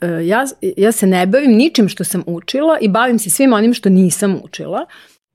[0.00, 0.44] e, ja,
[0.76, 4.40] ja se ne bavim ničim što sam učila i bavim se svim onim što nisam
[4.44, 4.86] učila.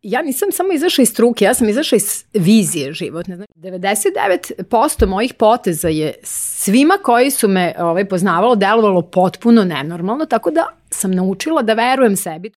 [0.01, 3.35] Ja nisam samo izašla iz struke, ja sam izašla iz vizije životne.
[3.35, 10.51] Znači, 99% mojih poteza je svima koji su me ovaj, poznavalo delovalo potpuno nenormalno, tako
[10.51, 12.51] da sam naučila da verujem sebi.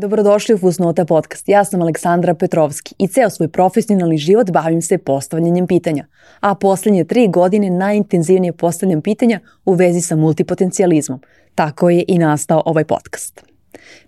[0.00, 1.48] Dobrodošli u Fusnota podcast.
[1.48, 6.06] Ja sam Aleksandra Petrovski i ceo svoj profesionalni život bavim se postavljanjem pitanja,
[6.40, 11.20] a poslednje tri godine najintenzivnije postavljam pitanja u vezi sa multipotencijalizmom.
[11.54, 13.49] Tako je i nastao ovaj podcast.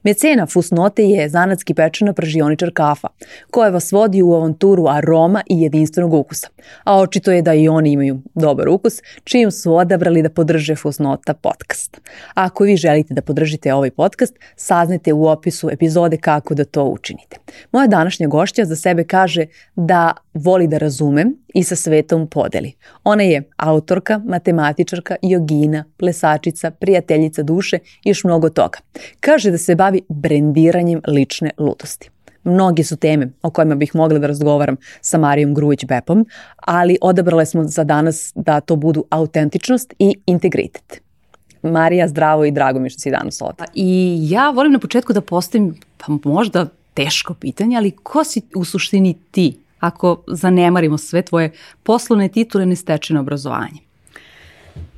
[0.02, 3.08] Mecena Fusnote je zanatski pečena pražioničar kafa,
[3.50, 6.48] koja vas vodi u avanturu aroma i jedinstvenog ukusa.
[6.84, 11.34] A očito je da i oni imaju dobar ukus, čijim su odabrali da podrže Fusnota
[11.34, 12.00] podcast.
[12.34, 17.36] Ako vi želite da podržite ovaj podcast, saznajte u opisu epizode kako da to učinite.
[17.72, 22.72] Moja današnja gošća za sebe kaže da voli da razumem i sa svetom podeli.
[23.04, 28.78] Ona je autorka, matematičarka, jogina, plesačica, prijateljica duše i još mnogo toga.
[29.20, 32.10] Kaže da se bavi brendiranjem lične ludosti.
[32.44, 36.24] Mnogi su teme o kojima bih mogla da razgovaram sa Marijom Grujić-Bepom,
[36.56, 41.00] ali odabrale smo za danas da to budu autentičnost i integritet.
[41.62, 43.64] Marija, zdravo i drago mi što si danas ovde.
[43.74, 48.64] I ja volim na početku da postavim, pa možda teško pitanje, ali ko si u
[48.64, 51.50] suštini ti ako zanemarimo sve tvoje
[51.82, 53.91] poslovne titule i stečeno obrazovanje?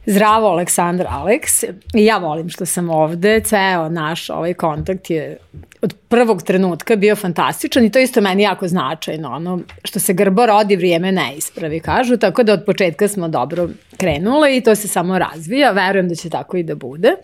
[0.06, 1.64] Zdravo, Aleksandar Aleks.
[1.94, 3.40] Ja volim što sam ovde.
[3.40, 5.36] Ceo naš ovaj kontakt je
[5.82, 9.30] od prvog trenutka bio fantastičan i to isto meni jako značajno.
[9.30, 12.16] Ono, što se grbo rodi, vrijeme ne ispravi, kažu.
[12.16, 15.70] Tako da od početka smo dobro krenule i to se samo razvija.
[15.70, 17.14] Verujem da će tako i da bude.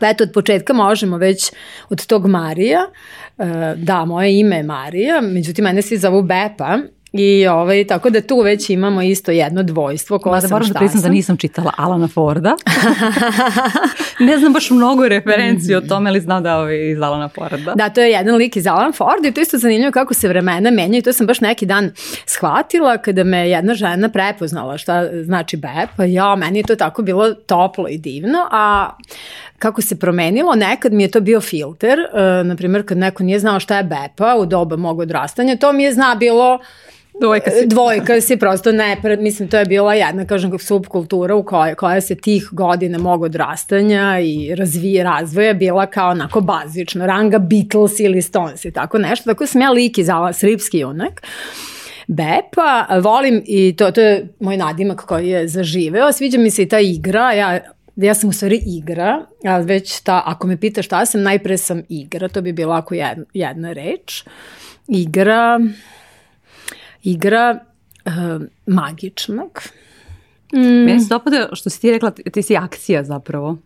[0.00, 1.52] Pa eto, od početka možemo već
[1.88, 2.80] od tog Marija,
[3.38, 3.44] e,
[3.76, 6.78] da, moje ime je Marija, međutim, mene svi zovu Bepa,
[7.12, 10.78] I ovaj, tako da tu već imamo isto jedno dvojstvo ko Mada sam moram da
[10.78, 12.56] priznam da nisam čitala Alana Forda.
[14.28, 17.72] ne znam baš mnogo referenciju o tome, ali znam da je ovaj iz Alana Forda.
[17.74, 20.70] Da, to je jedan lik iz Alana Forda i to isto zanimljivo kako se vremena
[20.70, 21.02] menjaju.
[21.02, 21.90] To sam baš neki dan
[22.26, 26.08] shvatila kada me jedna žena prepoznala šta znači BEP.
[26.08, 28.90] Ja, meni je to tako bilo toplo i divno, a
[29.58, 33.38] kako se promenilo, nekad mi je to bio filter, uh, na primjer kad neko nije
[33.38, 36.58] znao šta je bepa u doba mog odrastanja, to mi je zna bilo
[37.20, 37.66] Dvojka si.
[37.66, 42.14] Dvojka si, prosto ne, mislim, to je bila jedna, kažem, subkultura u kojoj, koja se
[42.14, 48.64] tih godina mog odrastanja i razvije, razvoja bila kao onako bazično, ranga Beatles ili Stones
[48.64, 51.22] i tako nešto, tako sam ja lik iz srpski junak.
[52.06, 56.68] Bepa, volim i to, to je moj nadimak koji je zaživeo, sviđa mi se i
[56.68, 57.60] ta igra, ja
[57.96, 61.82] ja sam u stvari igra, a već ta, ako me pitaš šta sam, najpre sam
[61.88, 64.24] igra, to bi bila ako jedna, jedna reč.
[64.88, 65.60] Igra,
[67.02, 67.58] igra
[68.06, 69.60] uh, magičnog.
[70.54, 70.84] Mm.
[70.84, 73.58] Meni se dopada što si ti rekla, ti si akcija zapravo.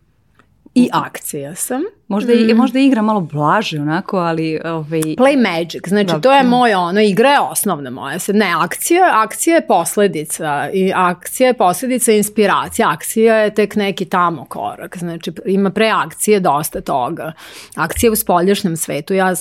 [0.75, 1.81] I akcija sam.
[2.07, 2.49] Možda, mm.
[2.49, 4.59] i, možda igra malo blaže onako, ali...
[4.65, 5.01] Ovaj...
[5.01, 6.19] Play magic, znači da.
[6.19, 8.17] to je moje ono, igra je osnovna moja.
[8.33, 12.89] Ne, akcija, akcija je posledica i akcija je posledica inspiracija.
[12.89, 17.33] Akcija je tek neki tamo korak, znači ima pre akcije dosta toga.
[17.75, 19.33] Akcija u spoljašnjem svetu, ja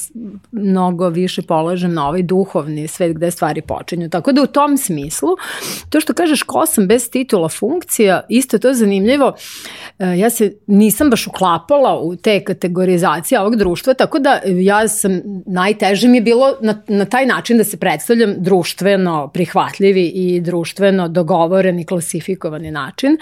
[0.53, 4.11] mnogo više polažem na ovaj duhovni svet gde stvari počinju.
[4.11, 5.29] Tako da u tom smislu,
[5.91, 9.35] to što kažeš ko sam bez titula funkcija, isto to je zanimljivo.
[9.99, 15.21] E, ja se nisam baš uklapala u te kategorizacija ovog društva, tako da ja sam,
[15.47, 21.09] najteže mi je bilo na, na taj način da se predstavljam društveno prihvatljivi i društveno
[21.09, 23.19] dogovoreni, klasifikovani način.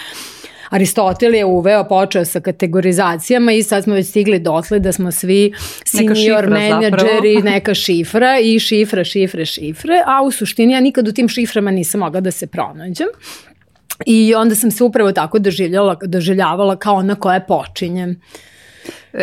[0.71, 5.53] Aristotel je uveo, počeo sa kategorizacijama i sad smo već stigli dotle da smo svi
[5.85, 11.29] senior menadžeri, neka šifra i šifra, šifre, šifre, a u suštini ja nikad u tim
[11.29, 13.07] šiframa nisam mogla da se pronađem.
[14.07, 18.21] I onda sam se upravo tako doživljavala, doživljavala kao ona koja počinjem.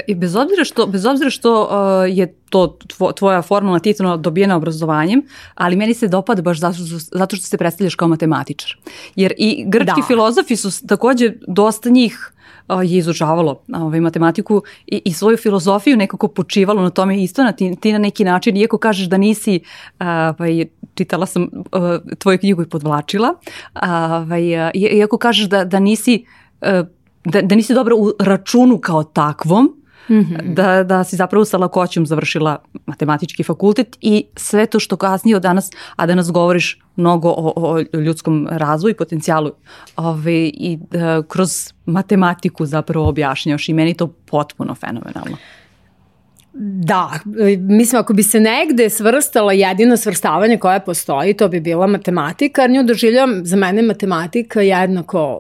[0.07, 2.77] I bez obzira što, bez obzira što uh, je to
[3.15, 5.21] tvoja formalna titula dobijena obrazovanjem,
[5.55, 8.77] ali meni se dopada baš zato što, zato što se predstavljaš kao matematičar.
[9.15, 10.07] Jer i grčki da.
[10.07, 12.31] filozofi su takođe dosta njih
[12.67, 17.51] uh, je izučavalo ovaj, matematiku i, i svoju filozofiju nekako počivalo na tome isto na
[17.51, 19.59] ti, ti na neki način, iako kažeš da nisi,
[19.99, 23.33] ovaj, čitala sam uh, tvoju knjigu i podvlačila,
[23.81, 26.25] ovaj, uh, iako kažeš da, da nisi
[26.61, 26.87] uh,
[27.25, 29.75] da, da nisi dobra u računu kao takvom,
[30.09, 30.53] Mm -hmm.
[30.53, 35.41] da, da si zapravo sa lakoćom završila matematički fakultet i sve to što kasnije od
[35.41, 39.51] danas, a danas govoriš mnogo o, o ljudskom razvoju i potencijalu
[39.95, 45.37] ove, i da, kroz matematiku zapravo objašnjaš i meni to potpuno fenomenalno.
[46.53, 47.11] Da,
[47.59, 52.71] mislim ako bi se negde svrstala jedino svrstavanje koje postoji, to bi bila matematika, jer
[52.71, 55.39] nju doživljam, za mene matematika jednako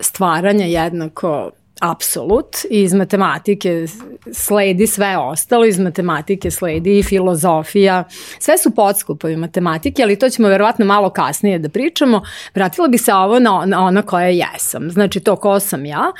[0.00, 1.50] stvaranja, jednako
[1.82, 3.86] apsolut iz matematike
[4.32, 8.04] sledi sve ostalo, iz matematike sledi i filozofija,
[8.38, 12.22] sve su podskupovi matematike, ali to ćemo verovatno malo kasnije da pričamo.
[12.54, 16.12] Vratila bih se ovo na, na koja jesam, znači to ko sam ja,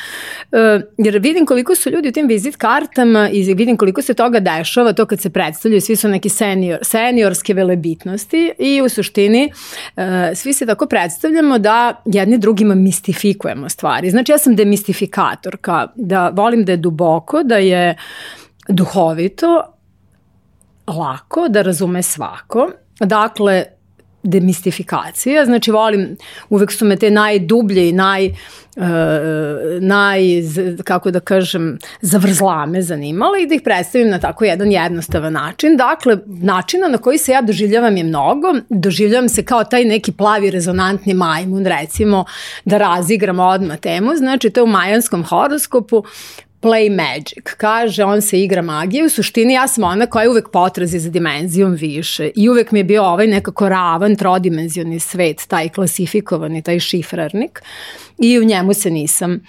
[0.52, 4.40] e, jer vidim koliko su ljudi u tim vizit kartama i vidim koliko se toga
[4.40, 9.52] dešava, to kad se predstavljaju, svi su neki senior, seniorske velebitnosti i u suštini
[9.96, 14.10] e, svi se tako predstavljamo da jedni drugima mistifikujemo stvari.
[14.10, 17.96] Znači ja sam demistifikator, autorka, da volim da je duboko, da je
[18.68, 19.62] duhovito,
[20.86, 22.70] lako, da razume svako.
[23.00, 23.64] Dakle,
[24.22, 26.16] demistifikacija, znači volim,
[26.50, 28.82] uvek su me te najdublje i naj, uh,
[29.80, 30.20] naj,
[30.84, 35.76] kako da kažem, zavrzlame zanimale i da ih predstavim na tako jedan jednostavan način.
[35.76, 38.48] Dakle, načina na koji se ja doživljavam je mnogo.
[38.68, 42.24] Doživljavam se kao taj neki plavi rezonantni majmun, recimo,
[42.64, 44.16] da razigram odmah temu.
[44.16, 46.04] Znači, to je u majanskom horoskopu
[46.62, 47.54] play magic.
[47.56, 49.04] Kaže, on se igra magije.
[49.04, 52.30] U suštini ja sam ona koja je uvek potrazi za dimenzijom više.
[52.36, 57.62] I uvek mi je bio ovaj nekako ravan, trodimenzioni svet, taj klasifikovani, taj šifrarnik.
[58.18, 59.40] I u njemu se nisam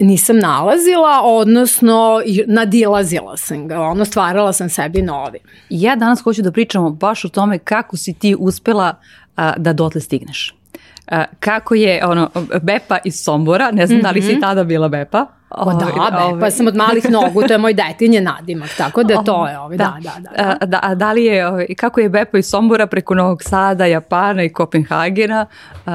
[0.00, 5.38] nisam nalazila, odnosno nadilazila sam ga, ono stvarala sam sebi novi.
[5.70, 8.94] Ja danas hoću da pričamo baš o tome kako si ti uspela
[9.36, 10.54] a, da dotle stigneš.
[11.06, 12.30] A, kako je ono
[12.62, 14.04] Bepa iz Sombora, ne znam mm -hmm.
[14.04, 14.40] da li si mhm.
[14.40, 16.40] tada bila Bepa, O, da, be, ovaj.
[16.40, 19.76] pa sam od malih nogu, to je moj detinje nadimak, tako da to je ovaj,
[19.76, 20.56] da, da, da.
[20.60, 23.86] Da, da, a da li je, ovaj, kako je Bepo iz Sombora preko Novog Sada,
[23.86, 25.92] Japana i Kopenhagena uh,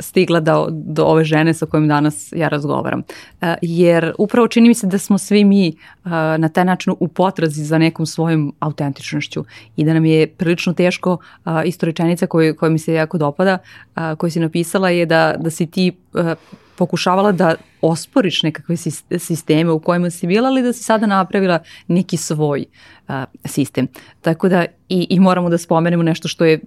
[0.00, 2.98] stigla do, do ove žene sa kojom danas ja razgovaram.
[3.00, 5.72] Uh, jer upravo čini mi se da smo svi mi
[6.04, 9.44] uh, na taj način u potrazi za nekom svojom autentičnošću
[9.76, 11.12] i da nam je prilično teško,
[11.44, 13.58] uh, isto rečenica koja, koja mi se jako dopada,
[13.96, 16.32] uh, koju si napisala je da, da si ti uh,
[16.76, 18.76] pokušavala da osporiš nekakve
[19.18, 22.64] sisteme u kojima si bila, ali da si sada napravila neki svoj
[23.08, 23.88] uh, sistem.
[24.20, 26.60] Tako da i, i moramo da spomenemo nešto što je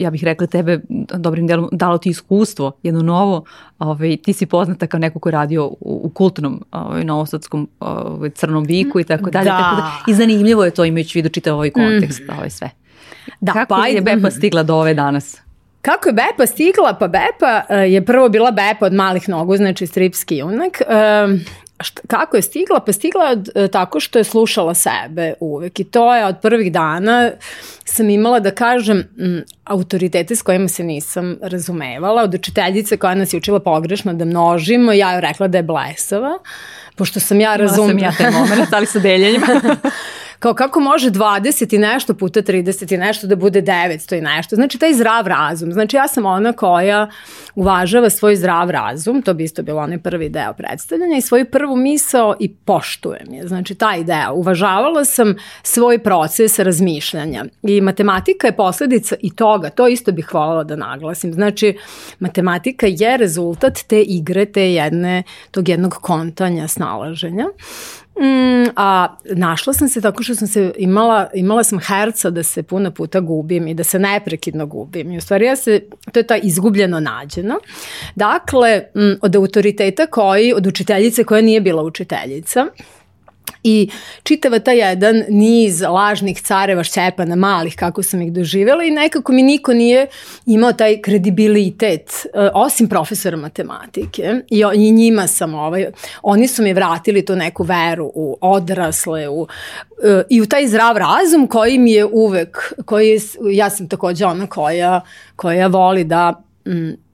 [0.00, 0.80] ja bih rekla tebe
[1.18, 3.44] dobrim delom dalo ti iskustvo, jedno novo,
[3.78, 8.30] ovaj, ti si poznata kao neko ko je radio u, u kultnom ovaj, novosadskom ovaj,
[8.30, 9.44] crnom viku i tako dalje.
[9.44, 9.58] Da.
[9.58, 12.32] Tako da, I zanimljivo je to imajući vidu čitav ovaj kontekst, mm.
[12.36, 12.70] ovaj sve.
[13.40, 15.40] Da, Kako pa, je Bepa stigla do ove danas?
[15.82, 16.94] Kako je Bepa stigla?
[16.94, 20.82] Pa Bepa uh, je prvo bila Bepa od malih nogu, znači stripski junak.
[21.82, 22.80] Šta, kako je stigla?
[22.80, 26.72] Pa stigla od, uh, tako što je slušala sebe uvek i to je od prvih
[26.72, 27.30] dana
[27.90, 33.32] sam imala da kažem m, autoritete s kojima se nisam razumevala, od učiteljice koja nas
[33.32, 36.38] je učila pogrešno da množimo, ja joj rekla da je blesava,
[36.96, 37.92] pošto sam ja razumela.
[37.92, 39.46] Imala sam ja taj moment, ali sa deljenjima.
[40.40, 44.56] kao kako može 20 i nešto puta 30 i nešto da bude 900 i nešto.
[44.56, 45.72] Znači taj zdrav razum.
[45.72, 47.10] Znači ja sam ona koja
[47.54, 51.76] uvažava svoj zdrav razum, to bi isto bilo onaj prvi deo predstavljanja i svoju prvu
[51.76, 53.48] misao i poštujem je.
[53.48, 54.32] Znači taj deo.
[54.34, 59.70] Uvažavala sam svoj proces razmišljanja i matematika je posledica i toga.
[59.70, 61.32] To isto bih voljela da naglasim.
[61.32, 61.78] Znači
[62.18, 67.46] matematika je rezultat te igre, te jedne, tog jednog kontanja, snalaženja.
[68.18, 72.62] Mm, a našla sam se tako što sam se imala, imala sam herca da se
[72.62, 75.12] puno puta gubim i da se neprekidno gubim.
[75.12, 75.80] I u stvari ja se,
[76.12, 77.54] to je ta izgubljeno nađeno.
[78.14, 82.66] Dakle, mm, od autoriteta koji, od učiteljice koja nije bila učiteljica,
[83.64, 83.90] I
[84.22, 89.42] čitava ta jedan niz lažnih careva Šćepana malih kako sam ih doživjela i nekako mi
[89.42, 90.06] niko nije
[90.46, 94.34] imao taj kredibilitet uh, osim profesora matematike.
[94.50, 95.86] I, njima sam ovaj,
[96.22, 99.48] oni su mi vratili tu neku veru u odrasle u, uh,
[100.28, 103.20] i u taj zdrav razum koji mi je uvek, koji je,
[103.52, 105.00] ja sam takođe ona koja,
[105.36, 107.09] koja voli da mm,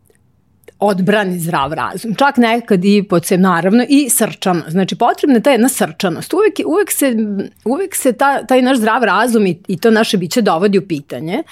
[0.78, 2.14] odbrani zdrav razum.
[2.14, 4.62] Čak nekad i podsem, naravno, i srčano.
[4.68, 6.34] Znači, potrebna je ta jedna srčanost.
[6.34, 7.16] Uvek, uvek se,
[7.64, 11.42] uvek se ta, taj naš zdrav razum i, i to naše biće dovodi u pitanje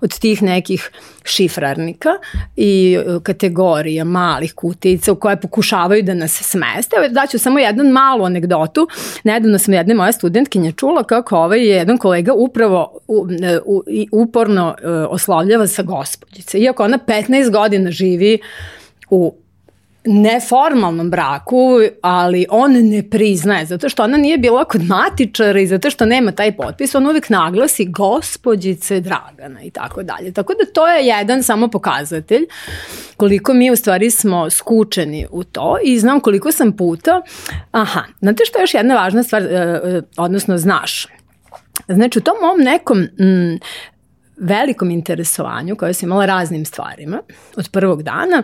[0.00, 0.90] od tih nekih
[1.24, 2.10] šifrarnika
[2.56, 6.96] i e, kategorija malih kutica u koje pokušavaju da nas smeste.
[6.96, 8.88] Evo, daću samo jednu malu anegdotu.
[9.24, 12.91] Nedavno sam jedne moje studentkinje čula kako ovaj jedan kolega upravo
[13.42, 13.58] e,
[14.12, 16.58] uporno uh, oslovljava sa gospodjice.
[16.58, 18.38] Iako ona 15 godina živi
[19.10, 19.34] u
[20.04, 25.90] neformalnom braku, ali on ne priznaje, zato što ona nije bila kod matičara i zato
[25.90, 30.32] što nema taj potpis, on uvijek naglasi gospođice Dragana i tako dalje.
[30.32, 32.42] Tako da to je jedan samo pokazatelj
[33.16, 37.22] koliko mi u stvari smo skučeni u to i znam koliko sam puta,
[37.72, 41.06] aha, znate što je još jedna važna stvar, e, e, odnosno znaš,
[41.88, 43.58] Znači, u tom mom nekom mm,
[44.36, 47.22] velikom interesovanju koje sam imala raznim stvarima
[47.56, 48.42] od prvog dana,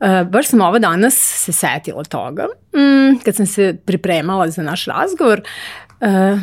[0.00, 2.46] uh, baš sam ova danas se setila toga.
[2.74, 5.42] Mm, kad sam se pripremala za naš razgovor,
[6.00, 6.40] uh,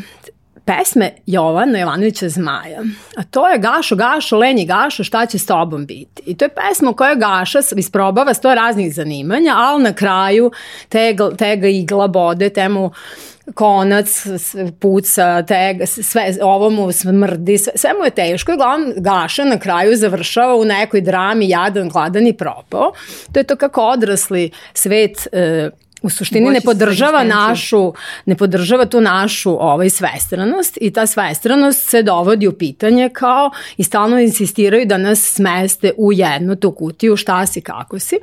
[0.69, 2.81] pesme Jovana Jovanovića Zmaja.
[3.17, 6.23] A to je Gašo, Gašo, Lenji Gašo, šta će s tobom biti?
[6.25, 10.51] I to je pesma u kojoj Gaša isprobava sto raznih zanimanja, ali na kraju
[10.89, 12.91] tega, tega igla bode, temu
[13.53, 14.25] konac,
[14.79, 19.59] puca, tega, sve, ovo mu smrdi, sve, sve mu je teško i glavno Gaša na
[19.59, 22.91] kraju završava u nekoj drami jadan, gladan i propao.
[23.31, 25.69] To je to kako odrasli svet e,
[26.01, 27.93] u suštini ne podržava našu,
[28.25, 33.83] ne podržava tu našu ovaj svestranost i ta svestranost se dovodi u pitanje kao i
[33.83, 38.15] stalno insistiraju da nas smeste u jednu tu kutiju šta si, kako si.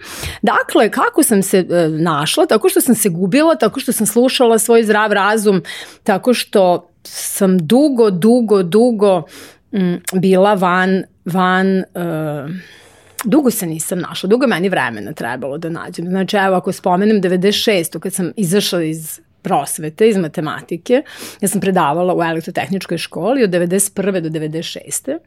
[0.42, 2.46] Dakle, kako sam se e, našla?
[2.46, 5.62] Tako što sam se gubila, tako što sam slušala svoj zdrav razum,
[6.02, 9.22] tako što sam dugo, dugo, dugo
[9.72, 11.78] m, bila van, van...
[11.78, 11.84] E,
[13.24, 16.06] dugo se nisam našla, dugo meni vremena trebalo da nađem.
[16.06, 17.98] Znači, evo, ako spomenem 96.
[17.98, 21.02] kad sam izašla iz prosvete, iz matematike,
[21.40, 24.20] ja sam predavala u elektrotehničkoj školi od 91.
[24.20, 25.18] do 96.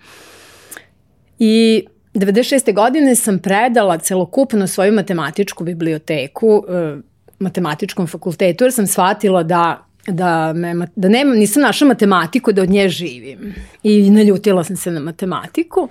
[1.40, 2.74] I 96.
[2.74, 6.98] godine sam predala celokupno svoju matematičku biblioteku e,
[7.40, 12.70] matematičkom fakultetu jer sam shvatila da da, me, da nema, nisam našla matematiku da od
[12.70, 13.54] nje živim.
[13.84, 15.90] I naljutila sam se na matematiku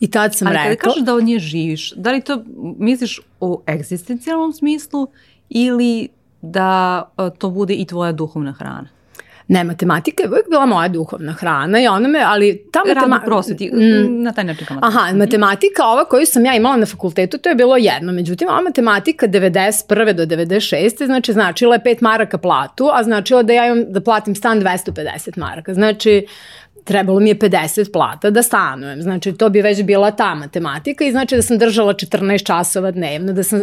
[0.00, 0.68] i tad sam Ali rekla...
[0.68, 2.44] Ali kada kažeš da od nje živiš, da li to
[2.78, 5.08] misliš u egzistencijalnom smislu
[5.48, 6.08] ili
[6.42, 8.88] da e, to bude i tvoja duhovna hrana?
[9.50, 13.26] Ne, matematika je uvijek bila moja duhovna hrana i ona me, ali ta matematika...
[13.26, 15.04] Prosveti, mm, na taj način kao matematika.
[15.04, 18.12] Aha, matematika ova koju sam ja imala na fakultetu, to je bilo jedno.
[18.12, 20.12] Međutim, ova matematika 91.
[20.12, 21.06] do 96.
[21.06, 25.38] znači značila je 5 maraka platu, a značila da ja imam da platim stan 250
[25.38, 25.74] maraka.
[25.74, 26.26] Znači,
[26.84, 29.02] trebalo mi je 50 plata da stanujem.
[29.02, 33.32] Znači, to bi već bila ta matematika i znači da sam držala 14 časova dnevno,
[33.32, 33.62] da sam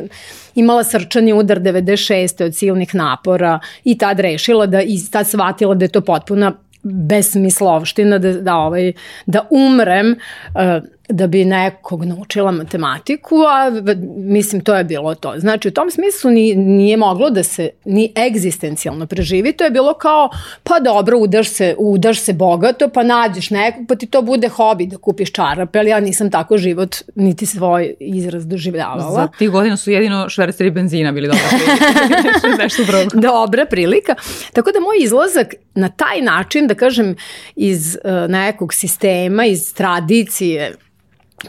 [0.56, 2.46] imala srčani udar 96.
[2.46, 8.18] od silnih napora i tad rešila da, i tad shvatila da je to potpuna besmislovština
[8.18, 8.94] da, da, ovaj,
[9.26, 13.72] da umrem uh, da bi nekog naučila matematiku, a
[14.18, 15.34] mislim to je bilo to.
[15.38, 19.94] Znači u tom smislu ni, nije moglo da se ni egzistencijalno preživi, to je bilo
[19.94, 20.30] kao
[20.64, 24.86] pa dobro udaš se, udaš se bogato pa nađeš nekog pa ti to bude hobi
[24.86, 29.12] da kupiš čarape, ali ja nisam tako život niti svoj izraz doživljavala.
[29.12, 32.48] Za tih godina su jedino šverceri benzina bili dobra prilika.
[32.64, 32.84] Nešto
[33.14, 34.16] dobra prilika.
[34.54, 37.16] Tako da moj izlazak na taj način, da kažem,
[37.56, 40.74] iz uh, nekog sistema, iz tradicije,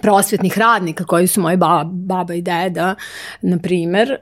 [0.02, 2.94] prosvetnih radnika koji su moji baba, baba i deda,
[3.42, 4.16] na primer.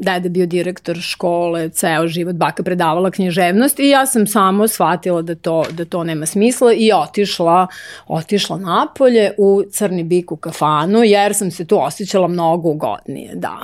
[0.00, 5.34] Deda bio direktor škole, ceo život, baka predavala književnost i ja sam samo shvatila da
[5.34, 7.66] to, da to nema smisla i otišla,
[8.06, 13.58] otišla napolje u Crni bik u kafanu jer sam se tu osjećala mnogo ugodnije, da.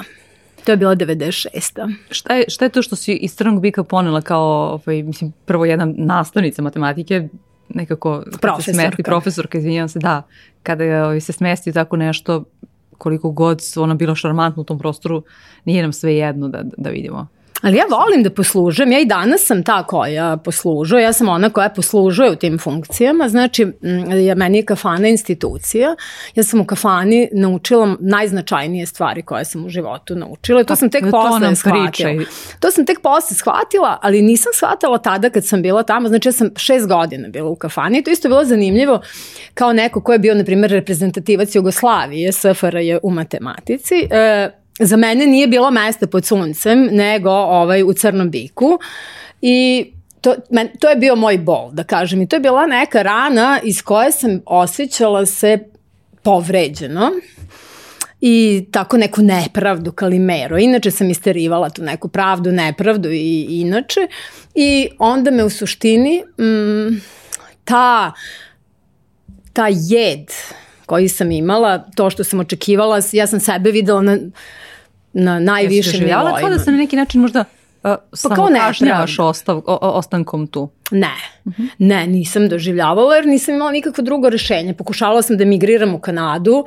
[0.64, 1.94] To je bila 96.
[2.10, 5.64] Šta je, šta je to što si iz Crnog bika ponela kao, ovaj, mislim, prvo
[5.64, 7.28] jedna nastavnica matematike,
[7.74, 8.62] nekako profesorka.
[8.62, 10.22] se smesti, profesorka, izvinjam se, da,
[10.62, 12.44] kada je, ovaj, se smesti tako nešto,
[12.98, 15.22] koliko god ona bila šarmantna u tom prostoru,
[15.64, 17.26] nije nam sve jedno da, da vidimo.
[17.62, 21.50] Ali ja volim da poslužujem, ja i danas sam ta koja poslužuje, ja sam ona
[21.50, 23.66] koja poslužuje u tim funkcijama, znači
[24.26, 25.96] ja, meni je kafana institucija,
[26.34, 30.90] ja sam u kafani naučila najznačajnije stvari koje sam u životu naučila, to pa, sam
[30.90, 32.24] tek posle shvatila.
[32.60, 36.32] To sam tek posle shvatila, ali nisam shvatila tada kad sam bila tamo, znači ja
[36.32, 39.00] sam šest godina bila u kafani i to isto bilo zanimljivo
[39.54, 44.50] kao neko ko je bio, na primjer, reprezentativac Jugoslavije, SFRJ u matematici, e,
[44.80, 48.78] za mene nije bilo mesta pod suncem, nego ovaj, u Crnom biku
[49.40, 49.86] i
[50.20, 52.22] to, men, to je bio moj bol, da kažem.
[52.22, 55.58] I to je bila neka rana iz koje sam osjećala se
[56.22, 57.10] povređeno
[58.20, 60.58] i tako neku nepravdu kalimero.
[60.58, 64.00] Inače sam isterivala tu neku pravdu, nepravdu i inače.
[64.54, 67.00] I onda me u suštini mm,
[67.64, 68.12] ta,
[69.52, 70.30] ta jed
[70.86, 74.18] koji sam imala, to što sam očekivala, ja sam sebe videla na
[75.12, 76.26] na najvišem nivou.
[76.26, 77.44] Ja kao da se na neki način možda
[77.84, 80.68] Uh, pa kao kažnjavaš ostav, o, ostankom tu?
[80.90, 81.10] Ne,
[81.44, 81.68] uh -huh.
[81.78, 84.74] ne, nisam doživljavala jer nisam imala nikakvo drugo rešenje.
[84.74, 86.64] Pokušavala sam da migriram u Kanadu,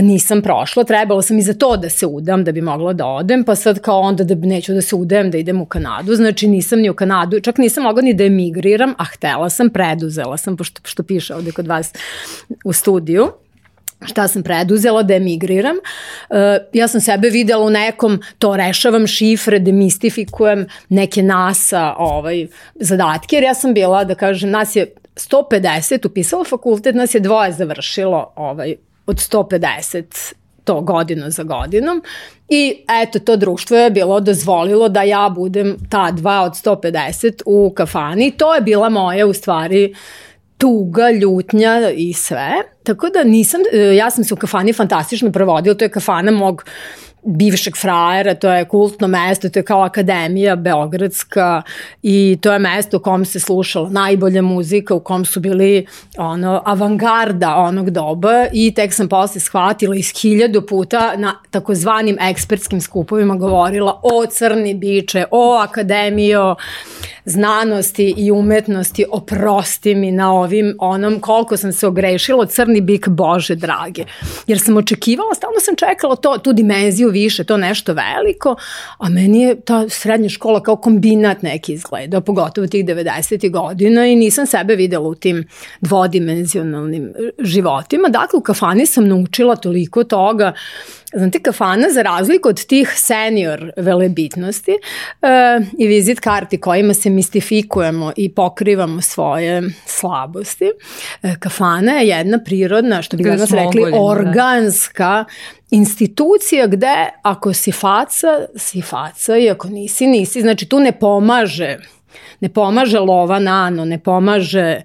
[0.00, 3.44] nisam prošla, trebala sam i za to da se udam da bi mogla da odem,
[3.44, 6.78] pa sad kao onda da neću da se udem da idem u Kanadu, znači nisam
[6.78, 10.80] ni u Kanadu, čak nisam mogla ni da emigriram, a htela sam, preduzela sam, pošto,
[10.82, 11.92] pošto piše ovde kod vas
[12.64, 13.28] u studiju
[14.04, 15.76] šta sam preduzela da emigriram.
[15.76, 16.36] Uh,
[16.72, 23.44] ja sam sebe videla u nekom, to rešavam šifre, demistifikujem neke NASA ovaj, zadatke, jer
[23.44, 28.74] ja sam bila, da kažem, nas je 150 upisalo fakultet, nas je dvoje završilo ovaj,
[29.06, 30.32] od 150
[30.64, 32.02] to godinu za godinom
[32.48, 37.72] i eto to društvo je bilo dozvolilo da ja budem ta dva od 150 u
[37.74, 38.30] kafani.
[38.30, 39.94] To je bila moja u stvari
[40.62, 42.52] tuga, ljutnja i sve.
[42.82, 46.64] Tako da nisam, e, ja sam se u kafani fantastično provodila, to je kafana mog
[47.24, 51.62] bivšeg frajera, to je kultno mesto, to je kao akademija beogradska
[52.02, 55.86] i to je mesto u kom se slušala najbolja muzika, u kom su bili
[56.18, 62.80] ono, avangarda onog doba i tek sam posle shvatila iz hiljadu puta na takozvanim ekspertskim
[62.80, 66.56] skupovima govorila o crni biče, o akademijo
[67.24, 73.54] znanosti i umetnosti, oprosti mi na ovim onom koliko sam se ogrešila, crni bik, bože
[73.54, 74.04] drage.
[74.46, 78.56] Jer sam očekivala, stalno sam čekala to, tu dimenziju više, to nešto veliko,
[78.98, 83.50] a meni je ta srednja škola kao kombinat neki izgleda, pogotovo tih 90.
[83.50, 85.48] godina i nisam sebe videla u tim
[85.80, 88.08] dvodimenzionalnim životima.
[88.08, 90.52] Dakle, u kafani sam naučila toliko toga,
[91.14, 98.12] Znate, kafana za razliku od tih senior velebitnosti uh, i vizit karti kojima se mistifikujemo
[98.16, 100.70] i pokrivamo svoje slabosti,
[101.22, 104.00] uh, kafana je jedna prirodna, što bi danas rekli, da.
[104.00, 105.24] organska
[105.72, 110.40] institucija gde ako si faca, si faca i ako nisi, nisi.
[110.40, 111.78] Znači tu ne pomaže,
[112.40, 114.82] ne pomaže lova nano, ne pomaže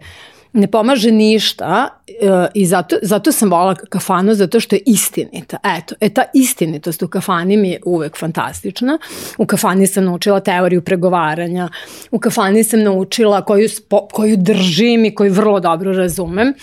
[0.58, 2.14] ne pomaže ništa e,
[2.54, 5.58] i zato, zato sam volala kafanu, zato što je istinita.
[5.78, 8.98] Eto, e ta istinitost u kafani mi je uvek fantastična.
[9.38, 11.70] U kafani sam naučila teoriju pregovaranja,
[12.12, 13.70] u kafani sam naučila koju,
[14.14, 16.54] koju držim i koju vrlo dobro razumem.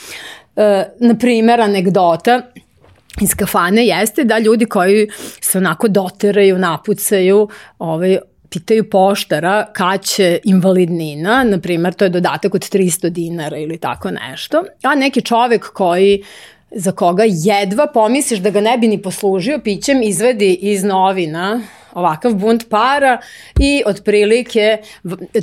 [0.56, 2.42] E, na primer, anegdota,
[3.20, 5.08] iz kafane jeste da ljudi koji
[5.40, 8.18] se onako doteraju, napucaju, ovaj,
[8.50, 14.10] pitaju poštara kad će invalidnina, na primjer to je dodatak od 300 dinara ili tako
[14.10, 16.22] nešto, a neki čovek koji
[16.70, 21.60] za koga jedva pomisliš da ga ne bi ni poslužio pićem izvedi iz novina
[21.94, 23.18] ovakav bunt para
[23.58, 24.78] i otprilike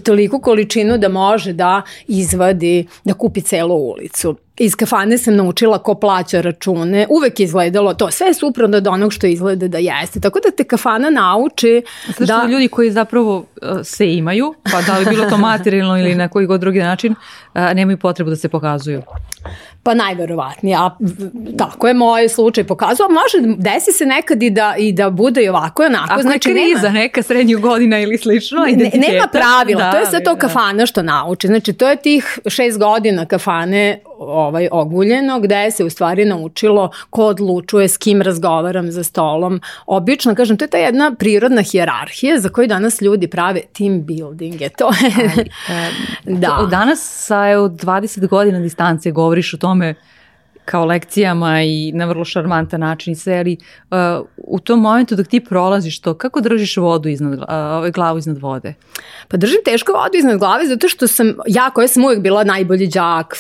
[0.04, 4.36] toliku količinu da može da izvadi, da kupi celu ulicu.
[4.58, 9.14] Iz kafane sam naučila ko plaća račune, uvek izgledalo to, sve je suprotno od onog
[9.14, 12.48] što izgleda da jeste, tako da te kafana nauči Zato da...
[12.52, 13.46] ljudi koji zapravo uh,
[13.84, 17.62] se imaju, pa da li bilo to materijalno ili na koji god drugi način, uh,
[17.74, 19.02] nemaju potrebu da se pokazuju.
[19.84, 20.90] Pa najverovatnije, a
[21.58, 25.50] tako je moj slučaj pokazao, može desi se nekad i da, i da bude i
[25.50, 26.14] ovako onako.
[26.14, 29.98] Ako znači, je kriza nema, neka srednju godina ili slično, ne, nema pravila, da, to
[29.98, 30.40] je sve to da.
[30.40, 35.90] kafana što nauči, znači to je tih šest godina kafane ovaj oguljeno gde se u
[35.90, 39.62] stvari naučilo ko odlučuje s kim razgovaram za stolom.
[39.86, 44.62] Obično, kažem, to je ta jedna prirodna hijerarhija za koju danas ljudi prave team building.
[44.62, 45.46] Je to je,
[46.42, 46.68] da.
[46.70, 49.96] Danas sa evo, 20 godina distance govoriš o tome
[50.72, 53.58] kao lekcijama i na vrlo šarmantan način i sve, ali
[53.92, 58.38] uh, u tom momentu dok ti prolaziš to, kako držiš vodu iznad, uh, glavu iznad
[58.38, 58.74] vode?
[59.28, 62.88] Pa držim teško vodu iznad glave zato što sam, ja koja sam uvijek bila najbolji
[62.88, 63.36] džak,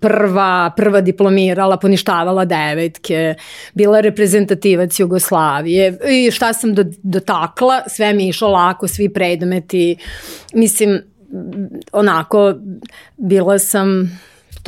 [0.00, 3.34] prva, prva diplomirala, poništavala devetke,
[3.74, 9.96] bila reprezentativac Jugoslavije i šta sam do, dotakla, sve mi išlo lako, svi predmeti,
[10.54, 11.00] mislim,
[11.92, 12.54] onako,
[13.16, 14.18] bila sam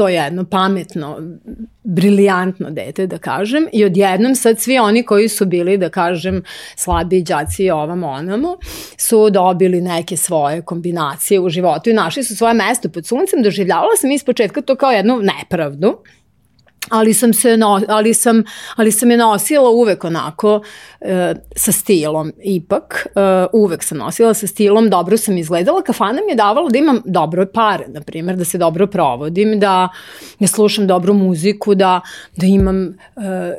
[0.01, 1.19] to jedno pametno,
[1.85, 6.43] briljantno dete, da kažem, i odjednom sad svi oni koji su bili, da kažem,
[6.77, 8.57] slabi đaci i ovam onamo,
[8.97, 13.97] su dobili neke svoje kombinacije u životu i našli su svoje mesto pod suncem, doživljavala
[13.97, 15.99] sam iz početka to kao jednu nepravdu,
[16.89, 18.43] ali sam se no, ali sam
[18.77, 20.63] ali sam je nosila uvek onako
[21.01, 23.21] e, sa stilom ipak e,
[23.53, 27.47] uvek sam nosila sa stilom dobro sam izgledala kafana mi je davala da imam dobro
[27.47, 29.89] pare na primjer da se dobro provodim da
[30.39, 32.01] ja slušam dobru muziku da
[32.37, 32.93] da imam e,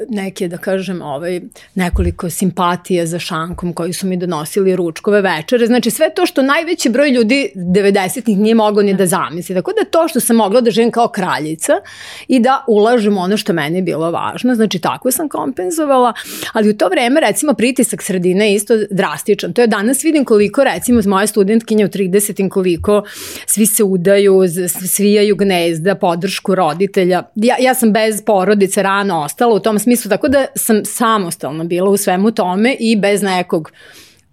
[0.10, 1.42] neke da kažem ovaj
[1.76, 5.66] nekoliko simpatije za šankom koji su mi donosili ručkove večere.
[5.66, 9.56] Znači sve to što najveći broj ljudi 90-ih nije mogao ni da zamisli.
[9.56, 11.74] Tako da to što sam mogla da živim kao kraljica
[12.28, 16.14] i da ulažem kažem ono što meni je bilo važno, znači tako sam kompenzovala,
[16.54, 19.54] ali u to vreme recimo pritisak sredine je isto drastičan.
[19.54, 23.04] To je danas vidim koliko recimo moja studentkinja u 30 koliko
[23.46, 24.42] svi se udaju,
[24.88, 27.24] svijaju gnezda, podršku roditelja.
[27.36, 31.90] Ja, ja sam bez porodice rano ostala u tom smislu, tako da sam samostalno bila
[31.90, 33.72] u svemu tome i bez nekog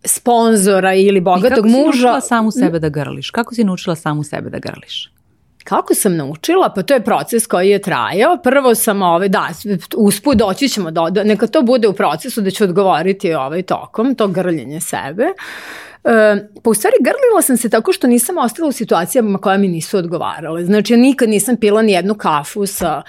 [0.04, 1.76] sponzora ili bogatog muža.
[1.76, 3.30] I kako si naučila samu sebe da grliš?
[3.30, 5.17] Kako si naučila samu sebe da grliš?
[5.68, 6.72] Kako sam naučila?
[6.74, 8.36] Pa to je proces koji je trajao.
[8.42, 9.48] Prvo sam, ove, da,
[9.96, 14.14] usput doći ćemo, do, do, neka to bude u procesu da ću odgovoriti ovaj tokom,
[14.14, 15.26] to grljenje sebe.
[16.62, 19.98] Pa u stvari grlila sam se tako što nisam ostala u situacijama koja mi nisu
[19.98, 20.64] odgovarale.
[20.64, 23.02] Znači ja nikad nisam pila ni jednu kafu sa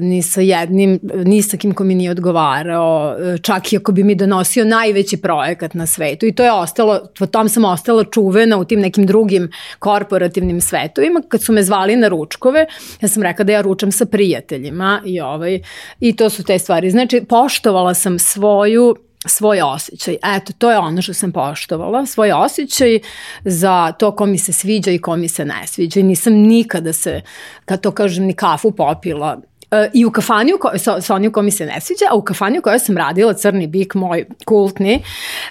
[0.00, 4.14] ni sa jednim, ni sa kim ko mi nije odgovarao, čak i ako bi mi
[4.14, 8.64] donosio najveći projekat na svetu i to je ostalo, po tom sam ostala čuvena u
[8.64, 12.66] tim nekim drugim korporativnim svetovima, kad su me zvali na ručkove,
[13.00, 15.60] ja sam rekla da ja ručam sa prijateljima i, ovaj,
[16.00, 16.90] i to su te stvari.
[16.90, 20.16] Znači, poštovala sam svoju svoj osjećaj.
[20.36, 22.98] Eto, to je ono što sam poštovala, svoj osjećaj
[23.44, 26.00] za to ko mi se sviđa i ko mi se ne sviđa.
[26.00, 27.20] I nisam nikada se,
[27.64, 31.42] kad to kažem, ni kafu popila Uh, I u kafani ko, sa, sa onim ko
[31.42, 35.02] mi se ne sviđa, a u kafani u kojoj sam radila Crni bik, moj kultni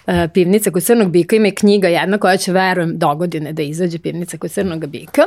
[0.07, 3.99] uh, pivnica kod Crnog bika, ima je knjiga jedna koja će, verujem, dogodine da izađe
[3.99, 5.21] pivnica kod Crnog bika.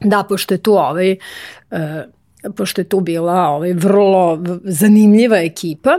[0.00, 1.16] Da, pošto je tu ovaj,
[1.70, 1.78] uh,
[2.56, 5.98] pošto je tu bila ovaj, vrlo zanimljiva ekipa,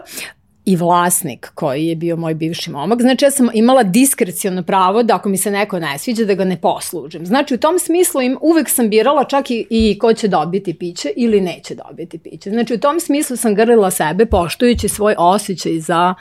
[0.69, 3.01] i vlasnik koji je bio moj bivši momak.
[3.01, 6.45] Znači ja sam imala diskrecijalno pravo da ako mi se neko ne sviđa da ga
[6.45, 7.25] ne poslužim.
[7.25, 11.11] Znači u tom smislu im, uvek sam birala čak i, i ko će dobiti piće
[11.15, 12.49] ili neće dobiti piće.
[12.49, 16.13] Znači u tom smislu sam grlila sebe poštujući svoj osjećaj za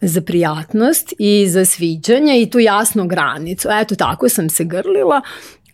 [0.00, 3.68] za prijatnost i za sviđanje i tu jasnu granicu.
[3.80, 5.20] Eto, tako sam se grlila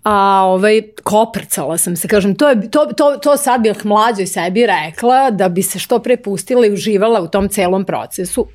[0.08, 4.66] a ovaj, koprcala sam se, kažem, to, je, to, to, to sad bih mlađoj sebi
[4.66, 8.46] rekla da bi se što pre pustila i uživala u tom celom procesu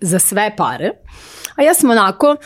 [0.00, 0.90] za sve pare.
[1.56, 2.36] A ja sam onako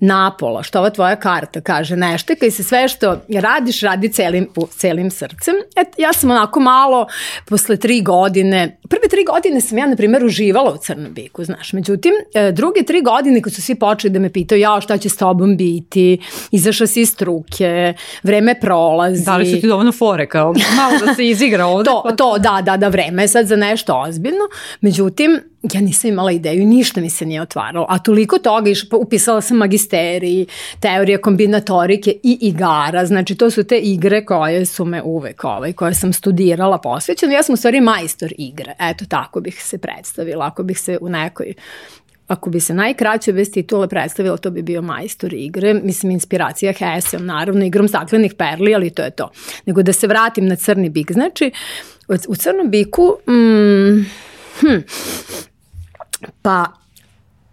[0.00, 5.10] napola, što ova tvoja karta kaže, nešto, kaj se sve što radiš, radi celim, celim
[5.10, 5.54] srcem.
[5.76, 7.06] Et, ja sam onako malo,
[7.48, 11.72] posle tri godine, prve tri godine sam ja, na primjer, uživala u Crnom biku, znaš.
[11.72, 15.08] Međutim, e, druge tri godine, kad su svi počeli da me pitaju, ja, šta će
[15.08, 19.24] s tobom biti, izašla si iz struke, vreme prolazi.
[19.24, 21.84] Da li su ti dovoljno fore, kao malo da se izigra ovde?
[21.90, 22.16] to, pa...
[22.16, 24.44] to, da, da, da, vreme je sad za nešto ozbiljno.
[24.80, 29.40] Međutim, ja nisam imala ideju, ništa mi se nije otvaralo, a toliko toga, iš, upisala
[29.40, 30.46] sam magisteriji,
[30.80, 35.94] teorije kombinatorike i igara, znači to su te igre koje su me uvek, ovaj, koje
[35.94, 40.62] sam studirala posvećeno, ja sam u stvari majstor igre, eto tako bih se predstavila, ako
[40.62, 41.54] bih se u nekoj
[42.28, 47.26] ako bi se najkraće bez titule predstavila, to bi bio majstor igre, mislim inspiracija Hesem,
[47.26, 49.30] naravno igrom staklenih perli, ali to je to.
[49.66, 51.12] Nego da se vratim na crni bik.
[51.12, 51.50] Znači,
[52.28, 54.04] u crnom biku, mm,
[54.60, 54.78] hm,
[56.42, 56.66] Pa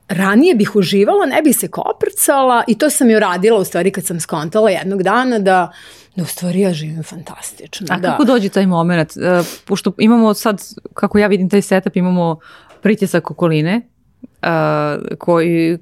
[0.08, 4.06] ranije bih uživala, ne bih se koprcala i to sam i uradila u stvari kad
[4.06, 5.72] sam skontala jednog dana da
[6.16, 7.88] da u stvari ja živim fantastično.
[7.90, 8.12] A da.
[8.12, 9.12] kako dođe taj moment?
[9.16, 10.62] Uh, pošto imamo sad,
[10.94, 12.40] kako ja vidim taj setup, imamo
[12.82, 13.82] pritisak okoline
[14.22, 15.78] uh, koji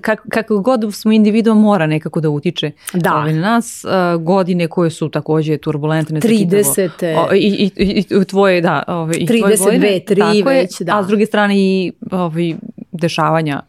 [0.00, 3.14] kako, kako god smo individuum mora nekako da utiče da.
[3.14, 3.84] Ovaj, na nas.
[4.20, 6.20] Godine koje su takođe turbulentne.
[6.20, 7.16] 30.
[7.18, 8.82] O, i, i, i, tvoje, da.
[8.86, 10.98] Ovaj, i 32, godine, 3 već, da.
[10.98, 12.54] A s druge strane i ovaj,
[12.92, 13.60] dešavanja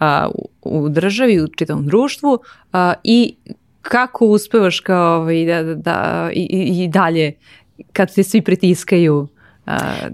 [0.00, 0.06] uh,
[0.62, 3.34] u, u državi, u čitavom društvu uh, i
[3.82, 7.32] kako uspevaš kao ovaj, da, da, da i, i dalje
[7.92, 9.41] kad te svi pritiskaju Uh,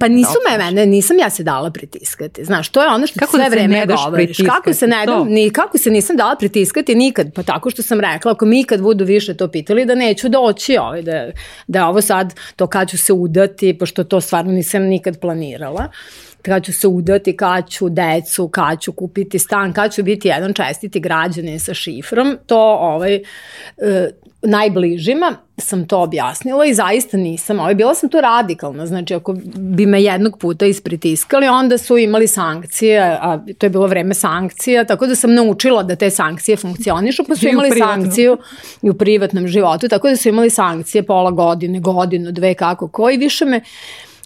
[0.01, 2.45] pa nisu me mene, nisam ja se dala pritiskati.
[2.45, 4.37] Znaš, to je ono što kako sve da vreme govoriš.
[4.47, 7.33] Kako se ne dam, ni, kako se nisam dala pritiskati nikad?
[7.35, 10.77] Pa tako što sam rekla, ako mi kad budu više to pitali, da neću doći
[10.79, 11.31] ovaj, da,
[11.67, 15.89] da ovo sad, to kad ću se udati, pošto to stvarno nisam nikad planirala.
[15.89, 20.29] Uh, kad ću se udati, kad ću decu, kad ću kupiti stan, kad ću biti
[20.29, 23.21] jedan čestiti građanin sa šifrom, to ovaj, e,
[24.43, 29.87] najbližima sam to objasnila i zaista nisam, ovaj, bila sam tu radikalna, znači ako bi
[29.87, 35.07] me jednog puta ispritiskali, onda su imali sankcije, a to je bilo vreme sankcija, tako
[35.07, 38.37] da sam naučila da te sankcije funkcionišu, pa su imali sankciju
[38.83, 43.17] i u privatnom životu, tako da su imali sankcije pola godine, godinu, dve, kako koji,
[43.17, 43.61] više me,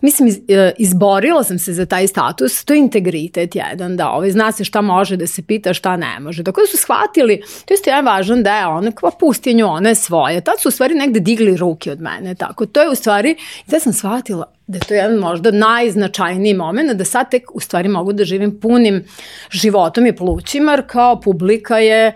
[0.02, 4.52] mislim, e, izborila sam se za taj status, to je integritet jedan, da ovaj, zna
[4.52, 6.44] se šta može da se pita, šta ne može.
[6.44, 10.40] Tako da su shvatili, to je jedan važan deo, ono kva pustinju, one je svoje.
[10.40, 12.66] Tad su u stvari negde digli ruke od mene, tako.
[12.66, 13.36] To je u stvari,
[13.66, 17.88] da sam shvatila, da je to jedan možda najznačajniji moment, da sad tek u stvari
[17.88, 19.04] mogu da živim punim
[19.50, 22.14] životom i plućima, jer kao publika je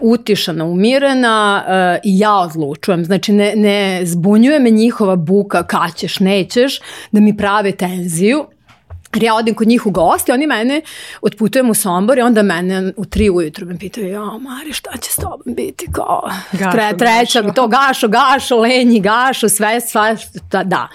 [0.00, 3.04] utišana, umirena uh, i ja odlučujem.
[3.04, 6.80] Znači ne, ne zbunjuje me njihova buka kaćeš, nećeš,
[7.12, 8.44] da mi prave tenziju.
[9.14, 10.80] Jer ja odim kod njih u gosti, oni mene
[11.22, 15.10] otputujem u Sombor i onda mene u tri ujutru me pitaju, ja, Mari, šta će
[15.10, 15.86] s tobom biti?
[15.92, 17.54] Kao, gašo, tre, treća, gašo.
[17.54, 20.16] to gašo, gašo, lenji, gašo, sve, sve,
[20.64, 20.88] da.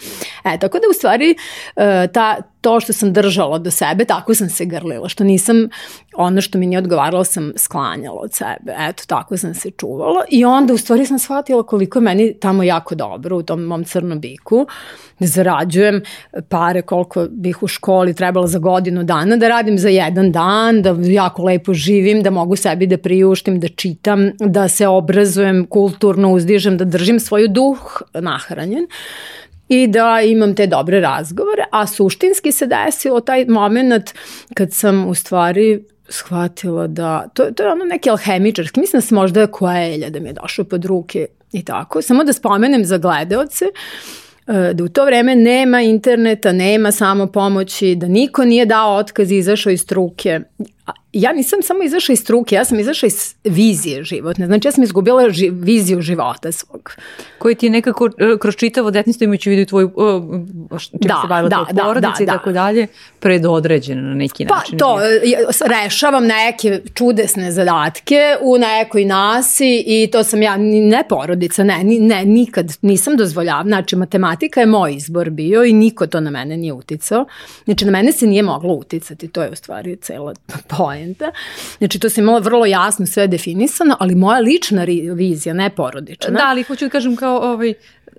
[0.44, 1.36] E, tako da u stvari
[1.76, 1.84] uh,
[2.14, 5.70] ta, to što sam držala do sebe, tako sam se grlila, što nisam,
[6.16, 10.24] ono što mi nije odgovaralo sam sklanjala od sebe, eto, tako sam se čuvala.
[10.30, 13.84] I onda u stvari sam shvatila koliko je meni tamo jako dobro u tom mom
[13.84, 14.68] crnom biku,
[15.20, 16.02] zarađujem
[16.50, 20.96] pare koliko bih u školi trebala za godinu dana, da radim za jedan dan, da
[21.00, 26.78] jako lepo živim, da mogu sebi da priuštim, da čitam, da se obrazujem, kulturno uzdižem,
[26.78, 28.88] da držim svoju duh nahranjen
[29.70, 34.14] i da imam te dobre razgovore, a suštinski se desilo taj moment
[34.54, 39.16] kad sam u stvari shvatila da, to, to je ono neki alhemičarski, mislim da se
[39.16, 42.02] možda Koelja da mi je došao pod ruke i tako.
[42.02, 43.66] Samo da spomenem za gledeoce,
[44.48, 49.32] e, da u to vreme nema interneta, nema samo pomoći, da niko nije dao otkaz
[49.32, 50.40] i izašao iz struke
[51.14, 54.46] ja nisam samo izašla iz struke, ja sam izašla iz vizije životne.
[54.46, 56.92] Znači ja sam izgubila ži, viziju života svog.
[57.40, 60.24] Koji ti je nekako e, kroz čitavo detinjstvo imajući vidu tvoju, uh,
[60.80, 62.54] čim da, se bavila da, da, porodice da, i tako da.
[62.54, 62.88] dalje,
[63.20, 64.78] predodređeno na neki pa, način.
[64.78, 65.00] Pa to,
[65.66, 72.26] rešavam neke čudesne zadatke u nekoj nasi i to sam ja, ne porodica, ne, ne,
[72.26, 73.64] nikad nisam dozvoljav.
[73.64, 77.26] Znači matematika je moj izbor bio i niko to na mene nije uticao.
[77.66, 80.34] Znači na mene se nije moglo uticati, to je u stvari cela
[81.00, 81.32] poenta.
[81.78, 84.84] Znači, to se imalo vrlo jasno sve definisano, ali moja lična
[85.16, 86.32] vizija, ne porodična.
[86.32, 87.74] Da, ali hoću da kažem kao ovaj,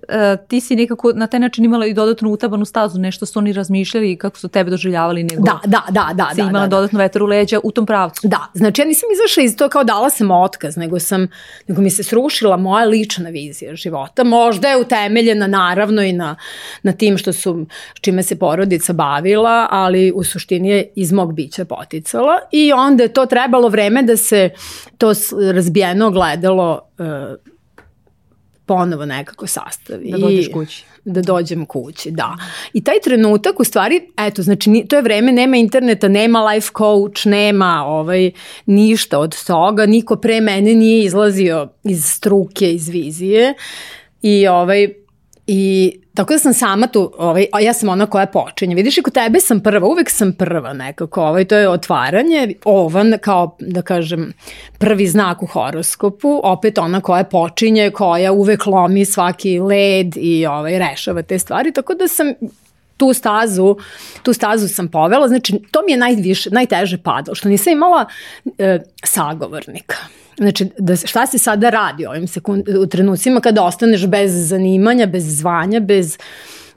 [0.09, 3.53] uh, ti si nekako na taj način imala i dodatnu utabanu stazu, nešto su oni
[3.53, 6.75] razmišljali i kako su tebe doživljavali, nego da, da, da, da, si imala da, da,
[6.75, 8.27] dodatnu vetar u leđa u tom pravcu.
[8.27, 11.27] Da, znači ja nisam izašla iz to kao dala sam otkaz, nego sam,
[11.67, 14.23] nego mi se srušila moja lična vizija života.
[14.23, 16.35] Možda je utemeljena naravno i na,
[16.83, 17.65] na tim što su,
[18.01, 23.13] čime se porodica bavila, ali u suštini je iz mog bića poticala i onda je
[23.13, 24.49] to trebalo vreme da se
[24.97, 25.13] to
[25.53, 27.05] razbijeno gledalo uh,
[28.71, 30.11] ponovo nekako sastavi.
[30.11, 30.85] Da dođeš kući.
[31.05, 32.37] Da dođem kući, da.
[32.73, 37.25] I taj trenutak u stvari, eto, znači to je vreme, nema interneta, nema life coach,
[37.25, 38.31] nema ovaj,
[38.65, 43.53] ništa od toga, niko pre mene nije izlazio iz struke, iz vizije
[44.21, 44.89] i ovaj,
[45.47, 48.75] i Tako da sam sama tu, ovaj, ja sam ona koja počinje.
[48.75, 51.21] Vidiš i kod tebe sam prva, uvek sam prva nekako.
[51.21, 54.33] Ovaj, to je otvaranje, ovan kao, da kažem,
[54.77, 60.79] prvi znak u horoskopu, opet ona koja počinje, koja uvek lomi svaki led i ovaj,
[60.79, 61.73] rešava te stvari.
[61.73, 62.33] Tako da sam
[63.01, 63.75] tu stazu,
[64.23, 68.05] tu stazu sam povela, znači to mi je najviše, najteže padalo, što nisam imala
[68.57, 69.97] e, sagovornika.
[70.37, 75.37] Znači, da, šta se sada radi ovim sekund, u trenucima kada ostaneš bez zanimanja, bez
[75.37, 76.17] zvanja, bez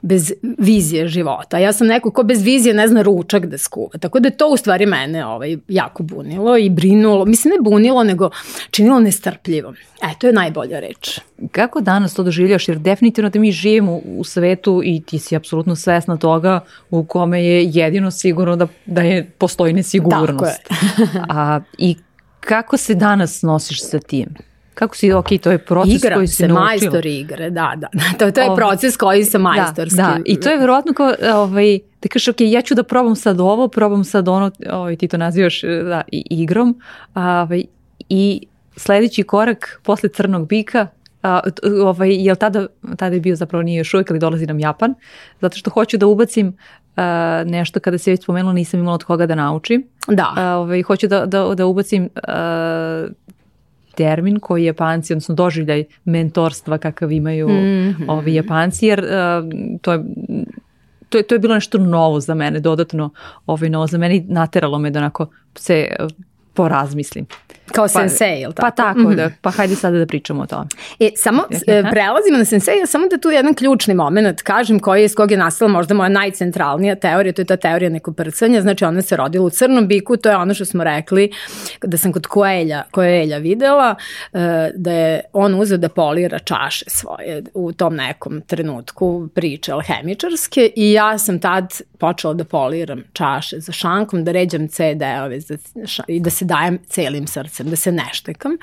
[0.05, 1.57] bez vizije života.
[1.57, 3.97] Ja sam neko ko bez vizije ne zna ručak da skuva.
[3.99, 7.25] Tako da je to u stvari mene ovaj, jako bunilo i brinulo.
[7.25, 8.29] Mislim ne bunilo, nego
[8.71, 9.73] činilo nestrpljivo.
[10.01, 11.19] E, to je najbolja reč.
[11.51, 12.67] Kako danas to doživljaš?
[12.67, 17.45] Jer definitivno da mi živimo u svetu i ti si apsolutno svesna toga u kome
[17.45, 20.61] je jedino sigurno da, da je postoji nesigurnost.
[20.67, 21.23] Tako je.
[21.29, 21.95] A, I
[22.39, 24.27] kako se danas nosiš sa tim?
[24.75, 26.65] Kako si, ok, to je proces Igram koji si se, naučila.
[26.65, 27.87] majstor igre, da, da.
[28.19, 29.95] To, to je o, proces koji sam majstorski.
[29.95, 33.15] Da, da, i to je verovatno kao, ovaj, da kažeš, ok, ja ću da probam
[33.15, 36.79] sad ovo, probam sad ono, ovaj, ti to nazivaš da, igrom,
[37.15, 37.63] ovaj,
[38.09, 38.41] i
[38.77, 40.87] sledeći korak posle crnog bika,
[41.23, 41.39] a,
[41.83, 44.93] ovaj, jel tada, tada je bio zapravo nije još uvijek, ali dolazi nam Japan,
[45.41, 47.03] zato što hoću da ubacim uh,
[47.51, 49.87] nešto kada se već spomenula nisam imala od koga da naučim.
[50.07, 50.31] Da.
[50.31, 53.11] Uh, ovaj, hoću da, da, da ubacim uh,
[53.95, 58.05] termin koji Japanci, odnosno doživljaj mentorstva kakav imaju mm -hmm.
[58.07, 60.03] ovi Japanci, jer uh, to je
[61.09, 63.09] to je, to je bilo nešto novo za mene, dodatno
[63.45, 65.95] ovaj, novo za mene i nateralo me da onako se
[66.55, 67.27] porazmislim.
[67.71, 68.65] Kao pa, sensei, ili tako?
[68.65, 69.15] Pa tako, mm -hmm.
[69.15, 70.65] da, pa hajde sada da pričamo o tome.
[70.99, 75.09] E, samo e, prelazimo na sensei, samo da tu jedan ključni moment kažem koji je,
[75.09, 78.85] s kog je nastala možda moja najcentralnija teorija, to je ta teorija neko prcanja, znači
[78.85, 81.31] ona se rodila u crnom biku, to je ono što smo rekli,
[81.83, 83.95] da sam kod Koelja, Koelja videla,
[84.33, 90.71] e, da je on uzeo da polira čaše svoje u tom nekom trenutku priče alhemičarske
[90.75, 95.39] i ja sam tad počela da poliram čaše za šankom, da ređam CD-ove
[96.07, 98.57] i da se dajem celim srcem, da se ne štekam.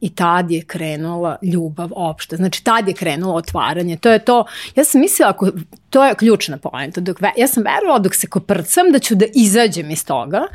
[0.00, 2.36] I tad je krenula ljubav opšta.
[2.36, 3.96] Znači, tad je krenulo otvaranje.
[3.96, 4.44] To je to,
[4.76, 5.50] ja sam mislila, ako,
[5.90, 7.00] to je ključna poenta.
[7.00, 10.46] Dok, ja sam verovala dok se koprcam da ću da izađem iz toga,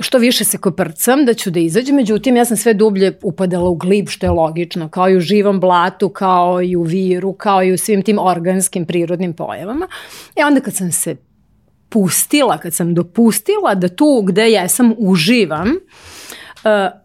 [0.00, 3.74] što više se koprcam da ću da izađem, međutim ja sam sve dublje upadala u
[3.74, 7.72] glib, što je logično, kao i u živom blatu, kao i u viru, kao i
[7.72, 9.88] u svim tim organskim prirodnim pojavama.
[10.36, 11.16] I onda kad sam se
[11.88, 15.74] pustila, kad sam dopustila da tu gde jesam uživam,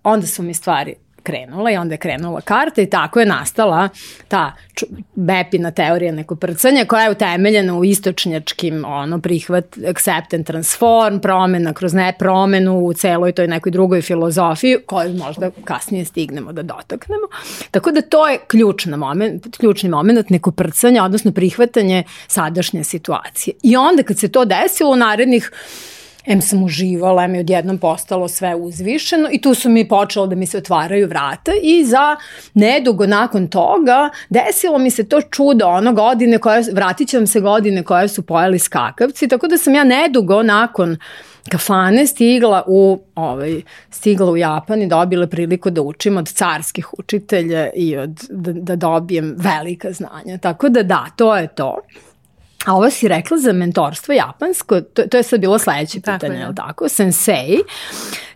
[0.04, 3.90] onda su mi stvari krenula i onda je krenula karta i tako je nastala
[4.28, 4.52] ta
[5.16, 11.74] Bepina teorija neko prcanja koja je utemeljena u istočnjačkim ono, prihvat, accept and transform, promena
[11.74, 17.28] kroz ne promenu u celoj toj nekoj drugoj filozofiji koju možda kasnije stignemo da dotaknemo.
[17.72, 23.54] Tako da to je ključna moment, ključni moment neko prcanja, odnosno prihvatanje sadašnje situacije.
[23.64, 25.52] I onda kad se to desilo u narednih
[26.26, 30.36] em sam uživala, em je odjednom postalo sve uzvišeno i tu su mi počelo da
[30.36, 32.16] mi se otvaraju vrata i za
[32.54, 37.40] nedugo nakon toga desilo mi se to čudo, ono godine koje, vratit će vam se
[37.40, 40.98] godine koje su pojeli skakavci, tako da sam ja nedugo nakon
[41.52, 47.70] kafane stigla u ovaj stigla u Japan i dobila priliku da učim od carskih učitelja
[47.76, 50.38] i od da, da dobijem velika znanja.
[50.38, 51.78] Tako da da, to je to.
[52.66, 56.48] A ovo si rekla za mentorstvo japansko, to, to je sad bilo sledeće pitanje, je
[56.48, 56.90] li tako?
[56.90, 57.58] Sensei.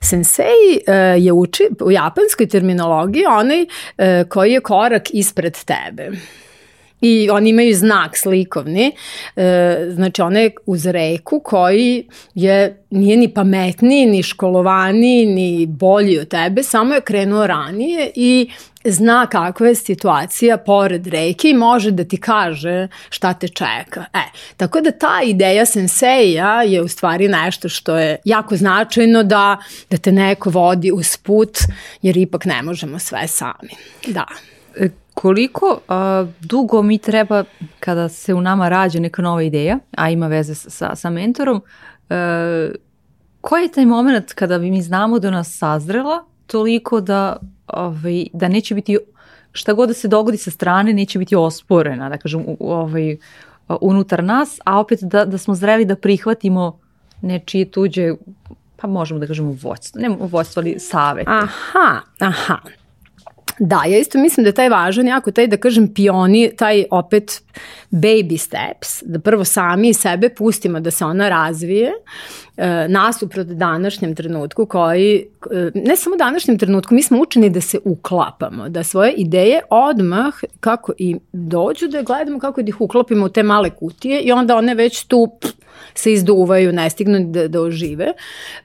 [0.02, 6.12] Sensei uh, je uči, u japanskoj terminologiji onaj uh, koji je korak ispred tebe.
[7.02, 8.92] I oni imaju znak slikovni,
[9.36, 16.28] e, znači onaj uz reku koji je, nije ni pametniji, ni školovaniji, ni bolji od
[16.28, 18.50] tebe, samo je krenuo ranije i
[18.92, 24.06] zna kakva je situacija pored reke i može da ti kaže šta te čeka.
[24.14, 24.24] E,
[24.58, 29.58] tako da ta ideja senseja je u stvari nešto što je jako značajno da,
[29.90, 31.58] da te neko vodi uz put,
[32.02, 33.72] jer ipak ne možemo sve sami.
[34.08, 34.26] Da.
[34.76, 37.44] E, koliko a, dugo mi treba
[37.80, 41.62] kada se u nama rađa neka nova ideja, a ima veze sa, sa mentorom,
[42.10, 42.72] a, e,
[43.42, 47.38] koji je taj moment kada mi znamo da nas sazrela toliko da
[47.74, 48.98] ovaj, da neće biti,
[49.52, 53.18] šta god da se dogodi sa strane, neće biti osporena, da kažem, ovaj,
[53.82, 56.80] unutar nas, a opet da, da smo zreli da prihvatimo
[57.22, 58.14] nečije tuđe,
[58.76, 61.28] pa možemo da kažemo voćstvo, ne voćstvo, ali savet.
[61.28, 62.58] Aha, aha.
[63.60, 67.42] Da, ja isto mislim da je taj važan jako taj da kažem pioni, taj opet
[67.92, 71.92] baby steps, da prvo sami sebe pustimo da se ona razvije,
[72.58, 77.80] e, nasuprot današnjem trenutku koji, e, ne samo današnjem trenutku, mi smo učeni da se
[77.84, 83.30] uklapamo, da svoje ideje odmah kako i dođu da gledamo kako da ih uklopimo u
[83.30, 85.59] te male kutije i onda one već tu pff,
[86.00, 88.14] se izduvaju, ne stignu da, da ožive.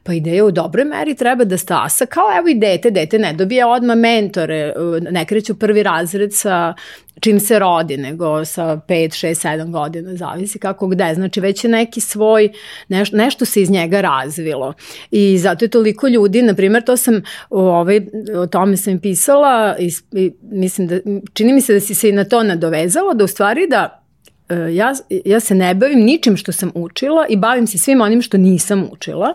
[0.02, 3.66] Pa ideja u dobroj meri treba da stasa, kao evo i dete, dete ne dobije
[3.66, 4.72] odmah mentore,
[5.10, 6.74] ne kreću prvi razred sa
[7.20, 11.14] čim se rodi, nego sa 5, 6, 7 godina, zavisi kako gde.
[11.14, 12.52] Znači već je neki svoj,
[12.88, 14.72] neš, nešto se iz njega razvilo.
[15.10, 18.00] I zato je toliko ljudi, na primjer, to sam, ovaj,
[18.36, 20.98] o tome sam pisala, i, i mislim da,
[21.32, 24.03] čini mi se da si se i na to nadovezala, da u stvari da
[24.48, 28.36] ja, ja se ne bavim ničim što sam učila i bavim se svim onim što
[28.36, 29.34] nisam učila.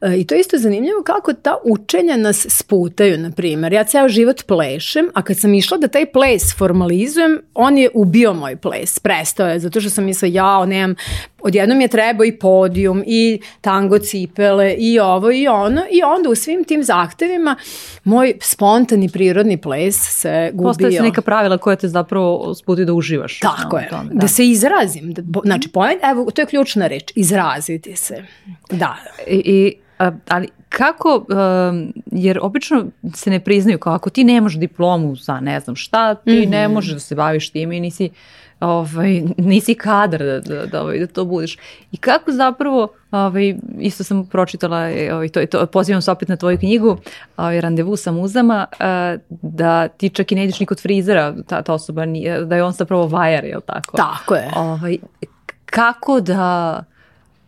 [0.00, 3.72] E, I to je isto zanimljivo kako ta učenja nas sputaju, na primjer.
[3.72, 8.34] Ja ceo život plešem, a kad sam išla da taj ples formalizujem, on je ubio
[8.34, 10.94] moj ples, prestao je, zato što sam mislila, ja, nemam
[11.44, 16.34] odjednom je trebao i podijum i tango cipele i ovo i ono i onda u
[16.34, 17.56] svim tim zahtevima
[18.04, 20.68] moj spontani prirodni ples se gubio.
[20.68, 23.40] Postoje se neka pravila koja te zapravo sputi da uživaš.
[23.40, 24.20] Tako je, tome, da.
[24.20, 25.12] da se izrazim.
[25.12, 28.24] Da, znači, point, evo, to je ključna reč, izraziti se.
[28.70, 28.96] Da.
[29.26, 29.74] I, i
[30.28, 35.60] ali kako, um, jer obično se ne priznaju kao ako ti nemaš diplomu za ne
[35.60, 36.48] znam šta, ti mm -hmm.
[36.48, 38.10] ne možeš da se baviš tim i nisi
[38.60, 41.58] ovaj, nisi kadar da, da, da, ovaj, da to budeš.
[41.92, 46.58] I kako zapravo, ovaj, isto sam pročitala, ovaj, to, to, pozivam se opet na tvoju
[46.58, 46.96] knjigu,
[47.36, 51.62] ovaj, Randevu sa muzama, eh, da ti čak i ne ideš ni kod frizera, ta,
[51.62, 53.96] ta osoba, nije, da je on zapravo vajar, je li tako?
[53.96, 54.50] Tako je.
[54.56, 54.98] Ovaj,
[55.66, 56.84] kako da,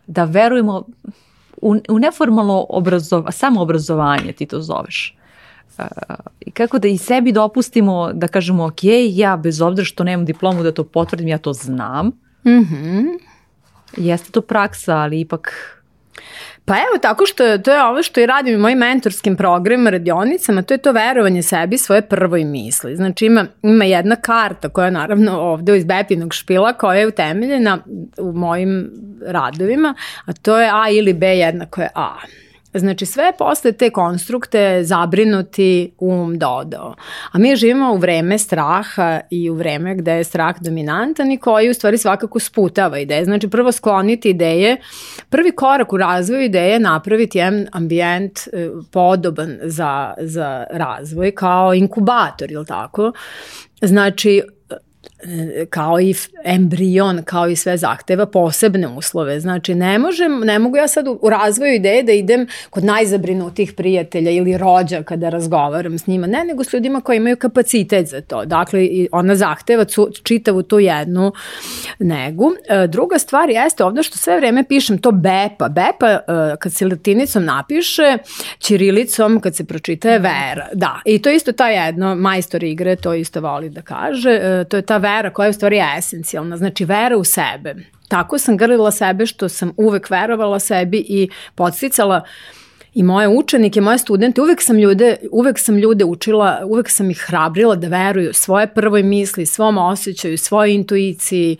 [0.07, 0.83] da verujemo
[1.61, 5.16] u, u neformalno obrazovanje, samo obrazovanje ti to zoveš
[6.39, 10.63] i kako da i sebi dopustimo da kažemo ok, ja bez obzira što nemam diplomu
[10.63, 12.07] da to potvrdim, ja to znam.
[12.45, 13.05] Mm -hmm.
[13.97, 15.77] Jeste to praksa, ali ipak
[16.67, 20.61] Pa evo, tako što to je ovo što i radim u mojim mentorskim programima, radionicama,
[20.61, 22.95] to je to verovanje sebi svoje prvoj misli.
[22.95, 27.79] Znači ima, ima jedna karta koja je naravno ovde iz Bepinog špila koja je utemeljena
[28.17, 28.91] u mojim
[29.25, 32.15] radovima, a to je A ili B jednako je A.
[32.79, 36.95] Znači sve posle te konstrukte zabrinuti um dodao.
[37.31, 41.69] A mi živimo u vreme straha i u vreme gde je strah dominantan i koji
[41.69, 43.25] u stvari svakako sputava ideje.
[43.25, 44.77] Znači prvo skloniti ideje.
[45.29, 51.73] Prvi korak u razvoju ideje je napraviti jedan ambijent e, podoban za, za razvoj kao
[51.73, 53.11] inkubator, ili tako?
[53.81, 54.41] Znači
[55.69, 56.15] kao i
[56.45, 59.39] embrion, kao i sve zahteva posebne uslove.
[59.39, 64.31] Znači, ne možem, ne mogu ja sad u, razvoju ideje da idem kod najzabrinutih prijatelja
[64.31, 66.27] ili rođaka da razgovaram s njima.
[66.27, 68.45] Ne, nego s ljudima koji imaju kapacitet za to.
[68.45, 71.31] Dakle, ona zahteva cu, čitavu tu jednu
[71.99, 72.51] negu.
[72.69, 75.69] E, druga stvar jeste ovde što sve vreme pišem to bepa.
[75.69, 76.19] Bepa, e,
[76.59, 78.17] kad se latinicom napiše,
[78.59, 80.67] čirilicom kad se pročita je vera.
[80.73, 84.77] Da, i to isto ta jedno, majstor igre to isto voli da kaže, e, to
[84.77, 87.75] je ta vera koja je u stvari esencijalna, znači vera u sebe.
[88.07, 92.21] Tako sam grlila sebe što sam uvek verovala sebi i podsticala
[92.93, 97.25] i moje učenike, moje studente, uvek sam ljude, uvek sam ljude učila, uvek sam ih
[97.27, 101.57] hrabrila da veruju svoje prvoj misli, svom osjećaju, svojoj intuiciji,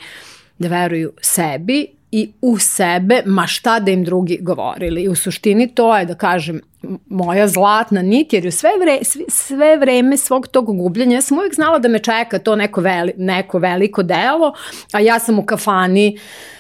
[0.60, 5.02] da veruju sebi i u sebe, ma šta da im drugi govorili.
[5.02, 6.62] I u suštini to je, da kažem,
[7.10, 11.56] moja zlatna nit, jer u sve, vre, sve vreme svog tog gubljenja ja sam uvijek
[11.56, 14.54] znala da me čeka to neko, veli, neko veliko delo,
[14.92, 16.57] a ja sam u kafani uh,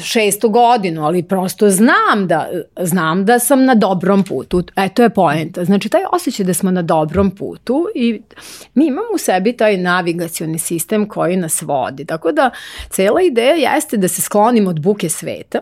[0.00, 2.48] šestu godinu, ali prosto znam da,
[2.80, 4.62] znam da sam na dobrom putu.
[4.76, 5.64] E, to je poenta.
[5.64, 8.20] Znači, taj osjećaj da smo na dobrom putu i
[8.74, 12.04] mi imamo u sebi taj navigacioni sistem koji nas vodi.
[12.04, 12.50] Tako da,
[12.90, 15.58] cela ideja jeste da se sklonimo od buke sveta,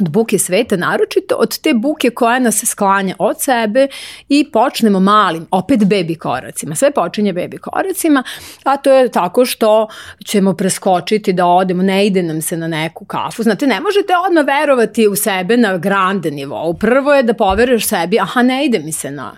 [0.00, 3.88] od buke sveta, naročito od te buke koja nas sklanja od sebe
[4.28, 6.74] i počnemo malim, opet bebi koracima.
[6.74, 8.22] Sve počinje bebi koracima,
[8.64, 9.88] a to je tako što
[10.24, 13.42] ćemo preskočiti da odemo, ne ide nam se na neku kafu.
[13.42, 16.74] Znate, ne možete odmah verovati u sebe na grande nivou.
[16.74, 19.36] Prvo je da poveruješ sebi, aha, ne ide mi se na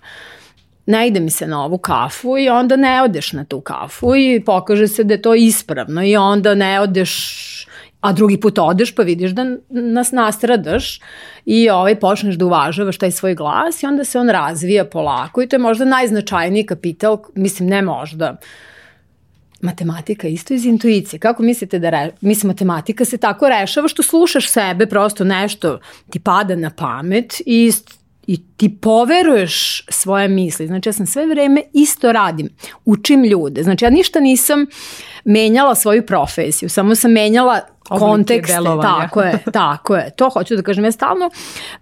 [0.87, 4.43] ne ide mi se na ovu kafu i onda ne odeš na tu kafu i
[4.47, 7.54] pokaže se da je to ispravno i onda ne odeš
[8.05, 11.01] a drugi put odeš pa vidiš da nas nastradaš
[11.45, 15.47] i ovaj, počneš da uvažavaš taj svoj glas i onda se on razvija polako i
[15.49, 18.37] to je možda najznačajniji kapital, mislim ne možda,
[19.61, 21.21] matematika isto iz intuicije.
[21.21, 25.79] Kako mislite da, re, mislim, matematika se tako rešava što slušaš sebe, prosto nešto
[26.11, 27.73] ti pada na pamet i
[28.27, 30.67] i ti poveruješ svoje misli.
[30.67, 32.49] Znači ja sam sve vreme isto radim,
[32.85, 33.63] učim ljude.
[33.63, 34.67] Znači ja ništa nisam
[35.25, 40.11] menjala svoju profesiju, samo sam menjala kontekste, tako je, tako je.
[40.11, 41.31] To hoću da kažem ja stalno.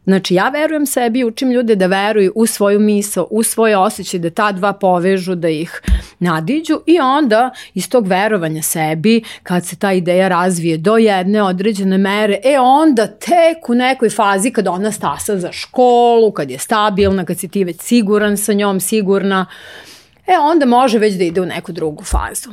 [0.05, 4.31] Znači ja verujem sebi, učim ljude da veruju u svoju misao, u svoje osjećaje, da
[4.31, 5.83] ta dva povežu, da ih
[6.19, 11.99] nadiđu i onda iz tog verovanja sebi, kad se ta ideja razvije do jedne određene
[11.99, 17.25] mere, e onda tek u nekoj fazi kad ona stasa za školu, kad je stabilna,
[17.25, 19.47] kad si ti već siguran sa njom, sigurna,
[20.27, 22.51] e onda može već da ide u neku drugu fazu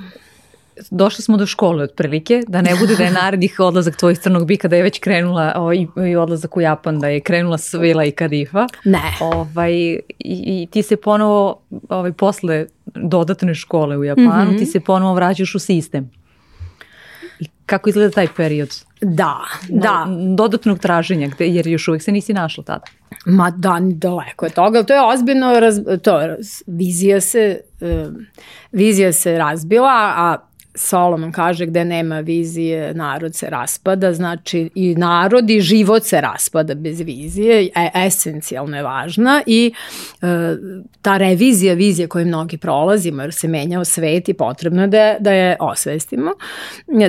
[0.92, 4.68] došli smo do škole otprilike, da ne bude da je narednih odlazak tvojih crnog bika,
[4.68, 8.12] da je već krenula o, i, i odlazak u Japan, da je krenula Svila i
[8.12, 8.68] Kadifa.
[8.86, 9.02] Ne.
[9.22, 14.60] Ovaj, i, I ti se ponovo, ovaj, posle dodatne škole u Japanu, mm -hmm.
[14.60, 16.12] ti se ponovo vraćaš u sistem.
[17.66, 18.70] Kako izgleda taj period?
[19.02, 19.38] Da,
[19.70, 20.08] da.
[20.38, 22.86] Dodatnog traženja, gde, jer još uvijek se nisi našla tada.
[23.26, 26.20] Ma da, daleko je toga, to je ozbiljno, raz, to,
[26.68, 28.14] vizija se, uh,
[28.72, 30.38] vizija se razbila, a
[30.76, 36.76] Solomon kaže gde nema vizije, narod se raspada, znači i narod i život se raspada
[36.76, 39.74] bez vizije, e, esencijalno je važna i
[40.22, 40.26] e,
[41.02, 45.32] ta revizija vizije koju mnogi prolazimo jer se menjao svet i potrebno je da, da
[45.32, 46.32] je osvestimo.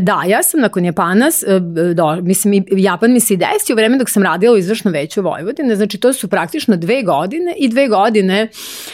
[0.01, 1.61] Da, ja sam nakon Japana, e,
[1.95, 5.23] do, mislim, Japan mi se i desio u vreme dok sam radila u izvršnom veću
[5.23, 8.49] Vojvodine, znači to su praktično dve godine i dve godine,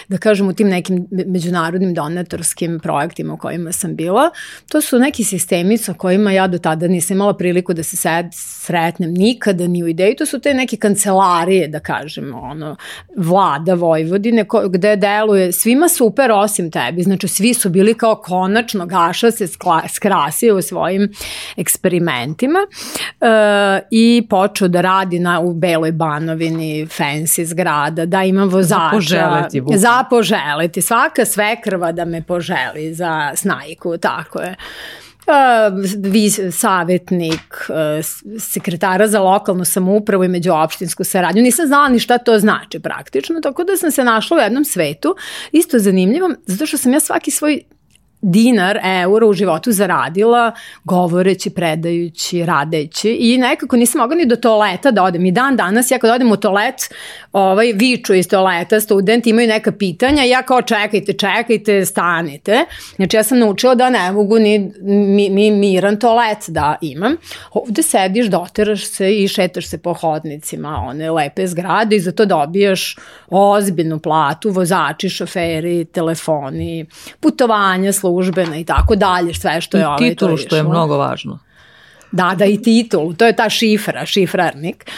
[0.08, 4.30] da kažem, u tim nekim međunarodnim donatorskim projektima u kojima sam bila,
[4.68, 8.26] to su neki sistemi sa kojima ja do tada nisam imala priliku da se sed,
[8.32, 10.16] sretnem nikada ni u ideji.
[10.16, 12.76] To su te neke kancelarije, da kažem, ono,
[13.16, 17.02] vlada Vojvodine, ko, gde deluje svima super osim tebi.
[17.02, 21.12] Znači, svi su bili kao konačno Gaša se skla, skrasio u svojim
[21.57, 22.59] eksperimentima
[23.20, 23.26] e,
[23.90, 28.90] i počeo da radi na, u Beloj Banovini, fancy zgrada, da ima vozača.
[28.90, 29.62] Zapoželeti.
[29.76, 30.82] Zapoželeti.
[30.82, 34.57] Svaka svekrva da me poželi za snajku, tako je
[35.99, 37.68] vi, savetnik
[38.38, 41.42] sekretara za lokalnu samoupravu i međuopštinsku saradnju.
[41.42, 45.16] Nisam znala ni šta to znači praktično, tako da sam se našla u jednom svetu,
[45.53, 47.62] isto zanimljivom, zato što sam ja svaki svoj
[48.20, 50.52] dinar, euro u životu zaradila
[50.84, 55.26] govoreći, predajući, radeći i nekako nisam mogla ni do toaleta da odem.
[55.26, 56.74] I dan danas ja kad odem u toalet,
[57.32, 62.64] ovaj, viču iz toaleta, student imaju neka pitanja ja kao čekajte, čekajte, stanite.
[62.96, 67.16] Znači ja sam naučila da ne mogu ni, mi, mi miran toalet da imam.
[67.52, 72.24] Ovde sediš, doteraš se i šetaš se po hodnicima, one lepe zgrade i za to
[72.24, 72.96] dobijaš
[73.28, 76.86] ozbiljnu platu, vozači, šoferi, telefoni,
[77.20, 80.96] putovanja, službe službena i tako dalje, sve što je I ovaj, titulu, što je mnogo
[80.96, 81.38] važno.
[82.12, 84.90] Da, da, i titulu, to je ta šifra, šifrarnik.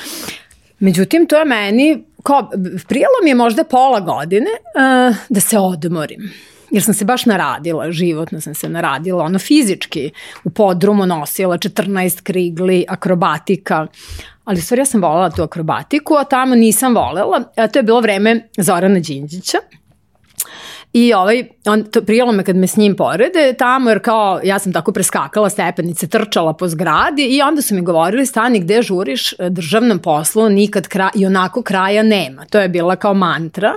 [0.78, 2.50] Međutim, to je meni, kao,
[2.88, 6.32] prijelo mi je možda pola godine uh, da se odmorim
[6.70, 10.10] jer sam se baš naradila, životno sam se naradila, ono fizički
[10.44, 13.86] u podrumu nosila 14 krigli, akrobatika,
[14.44, 17.82] ali u stvari ja sam volela tu akrobatiku, a tamo nisam volela, a to je
[17.82, 19.58] bilo vreme Zorana Đinđića,
[20.92, 24.58] I ovaj, on, to prijelo me kad me s njim porede tamo, jer kao ja
[24.58, 29.34] sam tako preskakala stepenice, trčala po zgradi i onda su mi govorili stani gde žuriš
[29.50, 32.44] državnom poslu, nikad kraj, i onako kraja nema.
[32.44, 33.74] To je bila kao mantra.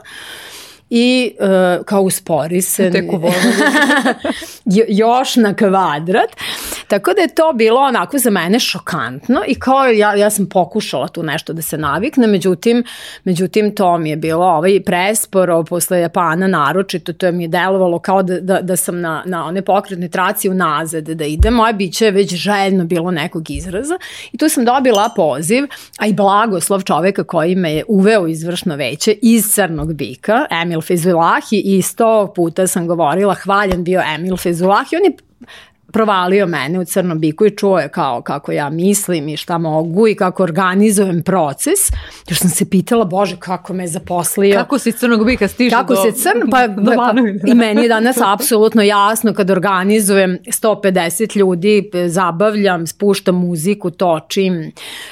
[0.94, 2.92] I uh, kao uspori se.
[2.92, 3.06] Tek
[5.04, 6.30] još na kvadrat.
[6.92, 11.08] Tako da je to bilo onako za mene šokantno i kao ja, ja sam pokušala
[11.08, 12.84] tu nešto da se navikne, međutim,
[13.24, 18.00] međutim to mi je bilo ovaj presporo posle Japana naročito, to je mi je delovalo
[18.00, 22.06] kao da, da, da sam na, na one pokretne traci unazad da ide, moje biće
[22.06, 23.98] je već željno bilo nekog izraza
[24.32, 25.64] i tu sam dobila poziv,
[26.00, 31.62] a i blagoslov čoveka koji me je uveo izvršno veće iz Crnog bika, Emil Fezulahi
[31.66, 35.32] i sto puta sam govorila hvaljen bio Emil Fezulahi, on je
[35.92, 40.08] provalio mene u crnom biku i čuo je kao kako ja mislim i šta mogu
[40.08, 41.80] i kako organizujem proces.
[42.30, 44.58] Još sam se pitala, bože, kako me zaposlio.
[44.58, 46.02] Kako si crnog bika stiže kako do...
[46.02, 47.14] se crn, pa, do pa,
[47.48, 54.72] I meni je danas apsolutno jasno kad organizujem 150 ljudi, zabavljam, spuštam muziku, točim,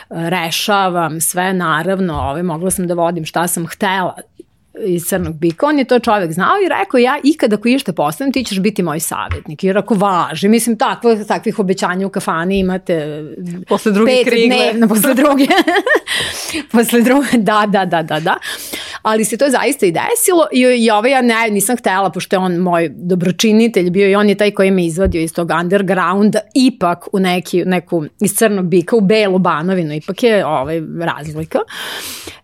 [0.10, 4.16] rešavam, sve naravno, ove, mogla sam da vodim šta sam htela
[4.86, 8.34] iz Crnog bika, on je to čovek znao i rekao ja ikada ako išta postavim
[8.34, 9.64] ti ćeš biti moj savjetnik.
[9.64, 13.24] Jer ako važi, mislim takvo, takvih obećanja u kafani imate
[13.68, 14.58] posle druge pet krigle.
[14.58, 15.46] dnevno, posle druge.
[16.72, 18.38] posle druge, da, da, da, da, da.
[19.02, 22.40] Ali se to zaista i desilo i, i ovaj ja ne, nisam htela, pošto je
[22.40, 27.08] on moj dobročinitelj bio i on je taj koji me izvadio iz tog undergrounda ipak
[27.14, 31.60] u neki, neku iz Crnog bika u Belu Banovinu, ipak je ovaj, razlika.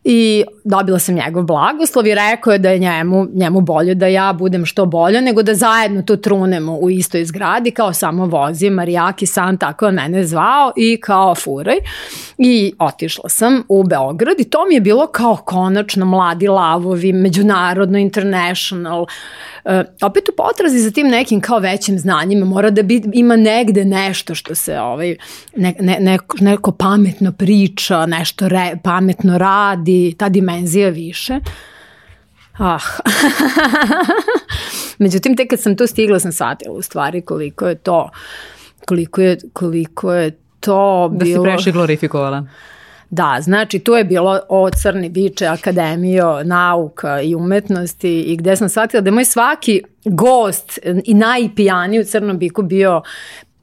[0.03, 4.33] I dobila sam njegov blagoslov i rekao je da je njemu, njemu bolje da ja
[4.33, 9.25] budem što bolje, nego da zajedno to trunemo u istoj zgradi, kao samo vozi Marijaki
[9.25, 11.77] San, tako je mene zvao i kao furaj.
[12.37, 17.97] I otišla sam u Beograd i to mi je bilo kao konačno mladi lavovi, međunarodno,
[17.97, 19.71] international, uh,
[20.01, 24.35] opet u potrazi za tim nekim kao većim znanjima mora da bi, ima negde nešto
[24.35, 25.15] što se ovaj,
[25.55, 31.39] ne, ne, neko, neko pametno priča, nešto re, pametno radi, ta dimenzija više.
[32.57, 32.79] Ah.
[34.99, 38.09] Međutim, tek kad sam tu stigla sam shvatila u stvari koliko je to
[38.85, 41.43] koliko je, koliko je to da bilo...
[41.43, 42.47] Da si preši glorifikovala.
[43.09, 48.69] Da, znači tu je bilo o Crni biče, akademijo, nauka i umetnosti i gde sam
[48.69, 53.01] shvatila da je moj svaki gost i najpijaniji u Crnom biku bio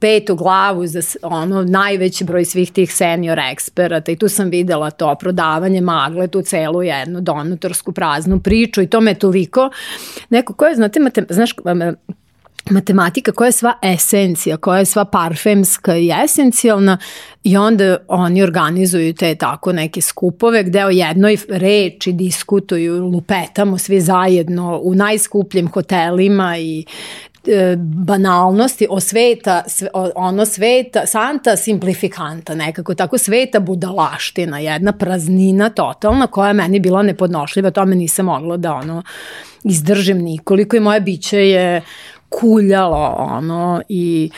[0.03, 5.15] petu glavu za ono najveći broj svih tih senior eksperata i tu sam videla to
[5.15, 9.69] prodavanje magle, tu celu jednu donatorsku praznu priču i to me toliko
[10.29, 11.51] neko ko je, znate, mate, znaš,
[12.69, 16.97] matematika koja je sva esencija, koja je sva parfemska i esencijalna
[17.43, 24.01] i onda oni organizuju te tako neke skupove gde o jednoj reči diskutuju, lupetamo svi
[24.01, 26.85] zajedno u najskupljim hotelima i
[27.77, 29.63] banalnosti o sveta,
[30.15, 37.03] ono sveta, santa simplifikanta nekako, tako sveta budalaština, jedna praznina totalna koja je meni bila
[37.03, 39.03] nepodnošljiva, tome nisam mogla da ono
[39.63, 41.81] izdržim nikoliko i moje biće je
[42.39, 44.29] kuljalo ono i,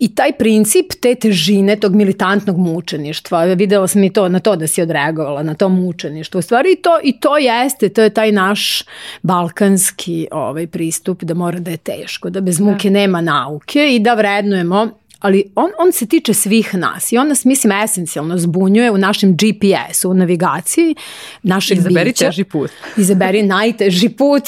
[0.00, 4.66] i taj princip te težine tog militantnog mučeništva videla sam i to na to da
[4.66, 8.32] si odreagovala na to mučeništvo u stvari i to, i to jeste to je taj
[8.32, 8.82] naš
[9.22, 12.92] balkanski ovaj pristup da mora da je teško da bez muke da.
[12.92, 14.88] nema nauke i da vrednujemo
[15.20, 19.36] ali on, on se tiče svih nas i on nas, mislim, esencijalno zbunjuje u našem
[19.36, 20.94] GPS-u, u navigaciji
[21.42, 22.24] našeg Izaberi bića.
[22.24, 22.70] teži put.
[22.96, 24.42] Izaberi najteži put.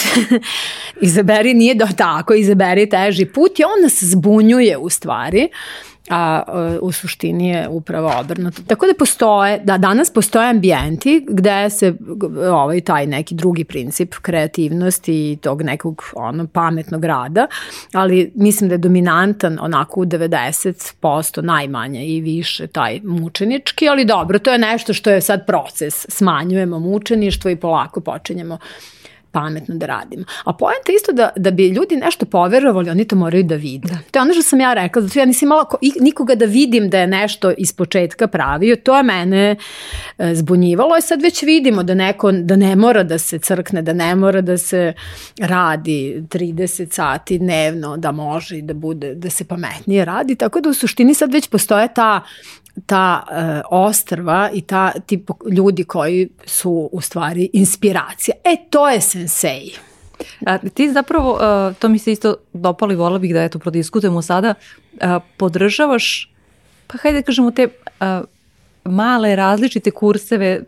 [1.00, 5.48] izaberi, nije do tako, izaberi teži put i on nas zbunjuje u stvari.
[6.10, 6.42] Uh, a
[6.80, 8.62] u suštini je upravo obrnuto.
[8.66, 11.94] Tako da postoje, da danas postoje ambijenti gde se
[12.52, 17.46] ovaj taj neki drugi princip kreativnosti i tog nekog ono pametnog rada,
[17.92, 24.38] ali mislim da je dominantan onako u 90% najmanje i više taj mučenički, ali dobro,
[24.38, 26.06] to je nešto što je sad proces.
[26.08, 28.58] Smanjujemo mučeništvo i polako počinjemo
[29.32, 30.24] pametno da radimo.
[30.44, 33.88] A poenta isto da, da bi ljudi nešto poverovali, oni to moraju da vide.
[33.88, 33.98] Da.
[34.10, 36.90] To je ono što sam ja rekla, zato ja nisam imala ko, nikoga da vidim
[36.90, 39.56] da je nešto iz početka pravio, to je mene
[40.18, 43.92] e, zbunjivalo i sad već vidimo da neko, da ne mora da se crkne, da
[43.92, 44.92] ne mora da se
[45.40, 50.68] radi 30 sati dnevno, da može i da bude, da se pametnije radi, tako da
[50.68, 52.22] u suštini sad već postoje ta
[52.86, 58.34] ta e, ostrva i ta tip ljudi koji su u stvari inspiracija.
[58.44, 59.72] E, to je sensei.
[60.46, 64.22] A, ti zapravo, uh, to mi se isto dopalo i volila bih da eto prodiskutujemo
[64.22, 64.54] sada,
[64.92, 66.32] uh, podržavaš,
[66.86, 68.06] pa hajde da kažemo te uh,
[68.84, 70.62] male različite kurseve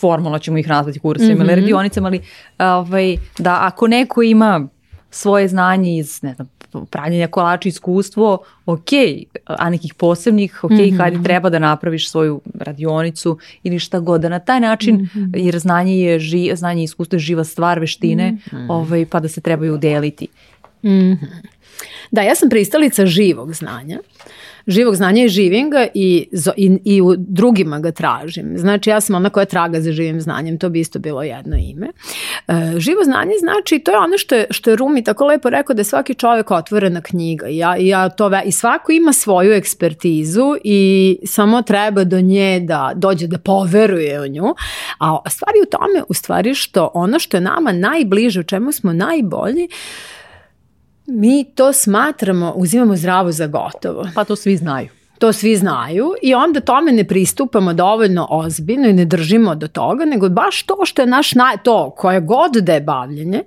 [0.00, 1.52] formalno ćemo ih nazvati kursevima mm -hmm.
[1.52, 2.20] ili radionicama, ali
[2.58, 4.68] ovaj, da ako neko ima
[5.14, 6.48] svoje znanje iz, ne znam,
[6.90, 8.88] pravljenja kolača iskustvo, ok,
[9.44, 10.96] a nekih posebnih, ok, mm -hmm.
[10.96, 15.30] kada treba da napraviš svoju radionicu ili šta god, da na taj način, mm -hmm.
[15.36, 18.66] jer znanje je, ži, znanje i iskustvo je živa stvar, veštine, mm -hmm.
[18.68, 20.28] ovaj, pa da se trebaju deliti.
[20.82, 21.16] Mm -hmm.
[22.10, 23.98] Da, ja sam pristalica živog znanja.
[24.66, 28.58] Živog znanja i živim ga i, i, i u drugima ga tražim.
[28.58, 31.86] Znači ja sam ona koja traga za živim znanjem, to bi isto bilo jedno ime.
[32.48, 35.74] E, živo znanje znači, to je ono što je, što je Rumi tako lepo rekao
[35.74, 39.12] da je svaki čovek otvorena knjiga i, ja, i, ja to ve, i svako ima
[39.12, 44.54] svoju ekspertizu i samo treba do nje da dođe da poveruje u nju.
[44.98, 48.92] A stvari u tome, u stvari što ono što je nama najbliže, u čemu smo
[48.92, 49.68] najbolji,
[51.06, 54.08] mi to smatramo, uzimamo zdravo za gotovo.
[54.14, 54.88] Pa to svi znaju.
[55.18, 60.04] To svi znaju i onda tome ne pristupamo dovoljno ozbiljno i ne držimo do toga,
[60.04, 63.42] nego baš to što je naš, naj, to koje god da je bavljenje,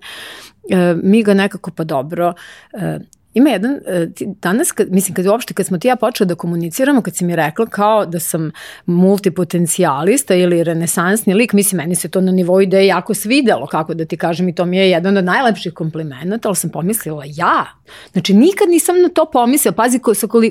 [0.69, 2.33] e, mi ga nekako pa dobro
[2.73, 2.99] e,
[3.35, 4.07] Ima jedan, e,
[4.41, 7.35] danas, kad, mislim, kad uopšte, kad smo ti ja počeli da komuniciramo, kad si mi
[7.35, 8.51] rekla kao da sam
[8.85, 14.05] multipotencijalista ili renesansni lik, mislim, meni se to na nivou ideje jako svidelo, kako da
[14.05, 17.65] ti kažem, i to mi je jedan od najlepših komplimenta, ali sam pomislila, ja?
[18.11, 19.99] Znači, nikad nisam na to pomislila, pazi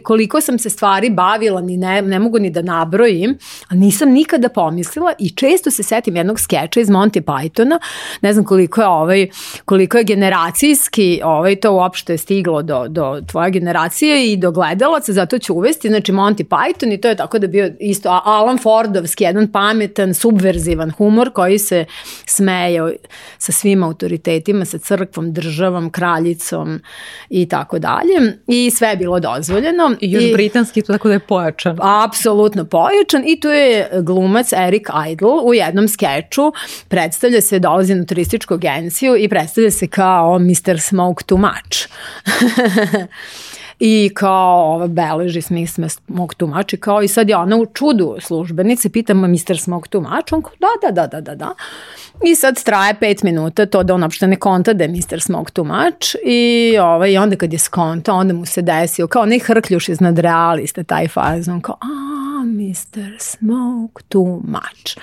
[0.03, 4.49] koliko sam se stvari bavila, ni ne, ne mogu ni da nabrojim, ali nisam nikada
[4.49, 7.79] pomislila i često se setim jednog skeča iz Monty Pythona,
[8.21, 9.29] ne znam koliko je ovaj,
[9.65, 15.13] koliko je generacijski ovaj, to uopšte stiglo do do, do tvoje generacije i do gledalaca,
[15.13, 19.25] zato ću uvesti, znači Monty Python i to je tako da bio isto Alan Fordovski,
[19.25, 21.85] jedan pametan, subverzivan humor koji se
[22.27, 22.97] smeje
[23.39, 26.81] sa svim autoritetima, sa crkvom, državom, kraljicom
[27.31, 28.39] i tako dalje.
[28.47, 29.97] I sve je bilo dozvoljeno.
[30.01, 31.79] I još I, britanski, to tako da je pojačan.
[31.83, 36.53] Apsolutno pojačan i tu je glumac Eric Idle u jednom skeču
[36.89, 40.81] predstavlja se, dolazi na turističku agenciju i predstavlja se kao Mr.
[40.81, 41.89] Smoke Too Much.
[43.81, 49.29] I kao beleži smisme mog tumači, kao i sad je ona u čudu službenice, pitamo
[49.29, 49.59] Mr.
[49.59, 51.55] Smog tumač, on kao da, da, da, da, da, da.
[52.25, 55.21] I sad traje pet minuta to da on uopšte ne konta da je Mr.
[55.21, 59.39] Smog tumač i, ovaj, i onda kad je skonta, onda mu se desio kao ne
[59.39, 62.24] hrkljuš iznad realiste taj fazon, kao a,
[62.55, 63.19] Mr.
[63.19, 64.97] Smoke too much.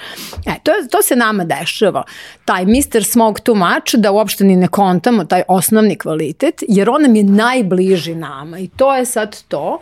[0.45, 2.04] E, to, to se nama dešava.
[2.45, 3.04] Taj Mr.
[3.04, 7.24] Smoke too much, da uopšte ni ne kontamo taj osnovni kvalitet, jer on nam je
[7.24, 9.80] najbliži nama i to je sad to.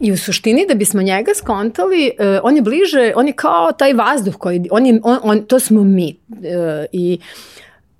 [0.00, 3.92] I u suštini da bismo njega skontali, uh, on je bliže, on je kao taj
[3.92, 6.16] vazduh koji, on je, on, on, to smo mi.
[6.28, 6.38] Uh,
[6.92, 7.18] I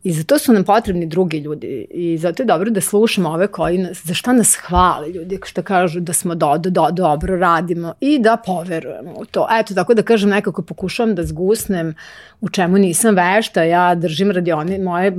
[0.03, 3.79] I zato su nam potrebni drugi ljudi i zato je dobro da slušamo ove koji
[3.79, 7.95] nas, za šta nas hvale ljudi, što kažu da smo do, do, do, dobro radimo
[8.01, 9.49] i da poverujemo u to.
[9.61, 11.95] Eto, tako da kažem, nekako pokušavam da zgusnem
[12.41, 15.13] u čemu nisam vešta, ja držim radioni, moje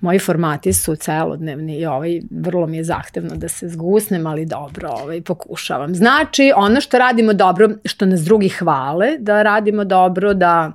[0.00, 4.90] moji formati su celodnevni i ovaj, vrlo mi je zahtevno da se zgusnem, ali dobro,
[5.02, 5.94] ovaj, pokušavam.
[5.94, 10.72] Znači, ono što radimo dobro, što nas drugi hvale, da radimo dobro, da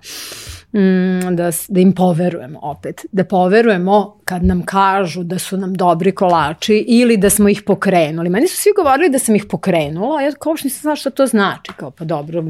[1.31, 3.05] da, da im poverujemo opet.
[3.11, 8.29] Da poverujemo kad nam kažu da su nam dobri kolači ili da smo ih pokrenuli.
[8.29, 11.09] Meni su svi govorili da sam ih pokrenula, a ja kao uopšte nisam znala šta
[11.09, 11.71] to znači.
[11.77, 12.43] Kao pa dobro,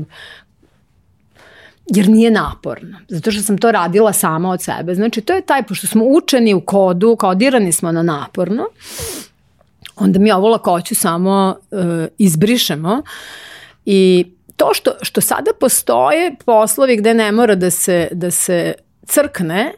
[1.96, 4.96] jer nije naporno, zato što sam to radila sama od sebe.
[4.96, 8.64] Znači, to je taj, pošto smo učeni u kodu, kodirani smo na naporno,
[9.96, 11.80] onda mi ovo lakoću samo uh,
[12.18, 13.02] izbrišemo
[13.86, 14.26] i
[14.58, 18.74] to što, što sada postoje poslovi gde ne mora da se, da se
[19.06, 19.74] crkne,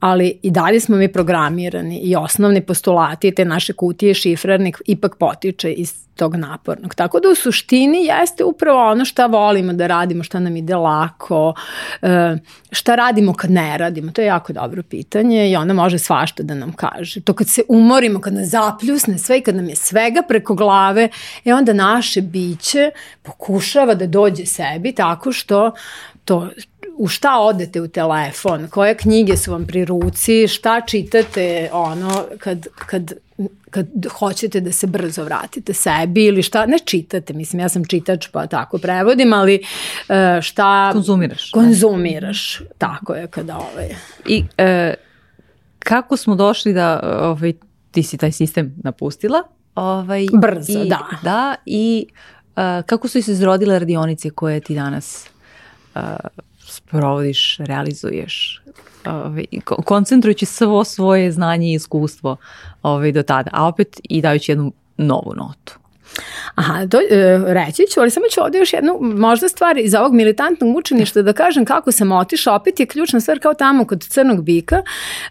[0.00, 5.72] ali i dalje smo mi programirani i osnovni postulati te naše kutije šifrarnik ipak potiče
[5.72, 6.94] iz tog napornog.
[6.94, 11.54] Tako da u suštini jeste upravo ono šta volimo da radimo, šta nam ide lako,
[12.02, 12.36] e,
[12.70, 14.12] šta radimo kad ne radimo.
[14.12, 17.20] To je jako dobro pitanje i ona može svašta da nam kaže.
[17.20, 21.08] To kad se umorimo, kad nas zapljusne sve i kad nam je svega preko glave,
[21.44, 22.90] e onda naše biće
[23.22, 25.72] pokušava da dođe sebi tako što
[26.24, 26.48] to
[27.02, 32.66] u šta odete u telefon, koje knjige su vam pri ruci, šta čitate ono kad,
[32.86, 33.12] kad
[33.70, 33.86] kad
[34.18, 38.46] hoćete da se brzo vratite sebi ili šta, ne čitate, mislim ja sam čitač pa
[38.46, 39.62] tako prevodim, ali
[40.08, 40.90] uh, šta...
[40.92, 41.50] Konzumiraš.
[41.50, 42.66] Konzumiraš, da.
[42.78, 43.88] tako je kada ovaj...
[44.26, 44.94] I e,
[45.78, 47.52] kako smo došli da ovaj,
[47.90, 49.42] ti si taj sistem napustila?
[49.74, 51.08] Ovaj, Brzo, i, da.
[51.22, 52.06] Da, i
[52.56, 55.30] uh, kako su se izrodile radionice koje ti danas
[55.94, 56.02] uh,
[56.72, 58.62] sprovodiš, realizuješ?
[59.06, 62.36] Ovaj, koncentrujući svo svoje znanje i iskustvo
[62.82, 65.81] ovaj, do tada, a opet i dajući jednu novu notu.
[66.54, 70.14] Aha, to, e, reći ću, ali samo ću ovdje još jednu možda stvar iz ovog
[70.14, 74.44] militantnog mučeništa da kažem kako sam otišla, opet je ključna stvar kao tamo kod crnog
[74.44, 74.82] bika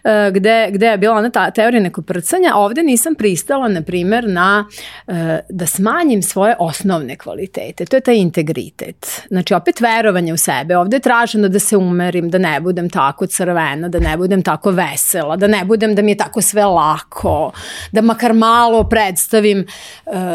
[0.04, 4.28] e, gde, gde je bila ona ta teorija neko prcanja, ovde nisam pristala na primer
[4.28, 4.66] na
[5.06, 9.22] e, da smanjim svoje osnovne kvalitete, to je taj integritet.
[9.28, 13.26] Znači opet verovanje u sebe, ovde je traženo da se umerim, da ne budem tako
[13.26, 17.52] crvena, da ne budem tako vesela, da ne budem da mi je tako sve lako,
[17.92, 19.66] da makar malo predstavim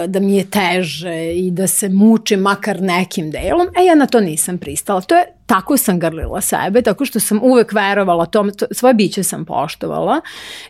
[0.08, 4.20] da mi je teže i da se mučim makar nekim delom, e ja na to
[4.20, 5.02] nisam pristala.
[5.02, 9.24] To je tako sam grlila sebe, tako što sam uvek verovala tom, to, svoje biće
[9.24, 10.22] sam poštovala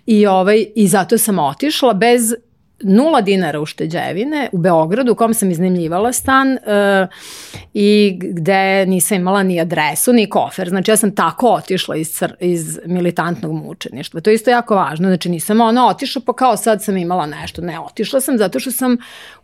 [0.05, 2.33] i, ovaj, i zato sam otišla bez
[2.83, 6.57] nula dinara ušteđevine u Beogradu u kom sam iznajmljivala stan uh,
[7.73, 10.69] i gde nisam imala ni adresu ni kofer.
[10.69, 14.21] Znači ja sam tako otišla iz, iz militantnog mučeništva.
[14.21, 15.07] To je isto jako važno.
[15.07, 17.61] Znači nisam ono otišla pa kao sad sam imala nešto.
[17.61, 18.97] Ne, otišla sam zato što sam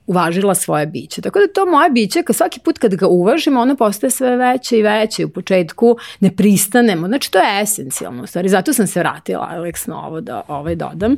[0.07, 1.21] uvažila svoje biće.
[1.21, 4.77] Tako da to moje biće, kad svaki put kad ga uvažimo, ono postaje sve veće
[4.77, 5.25] i veće.
[5.25, 7.07] U početku ne pristanemo.
[7.07, 8.23] Znači, to je esencijalno.
[8.23, 11.17] U stvari, zato sam se vratila, Alex, na ovo da ovaj dodam,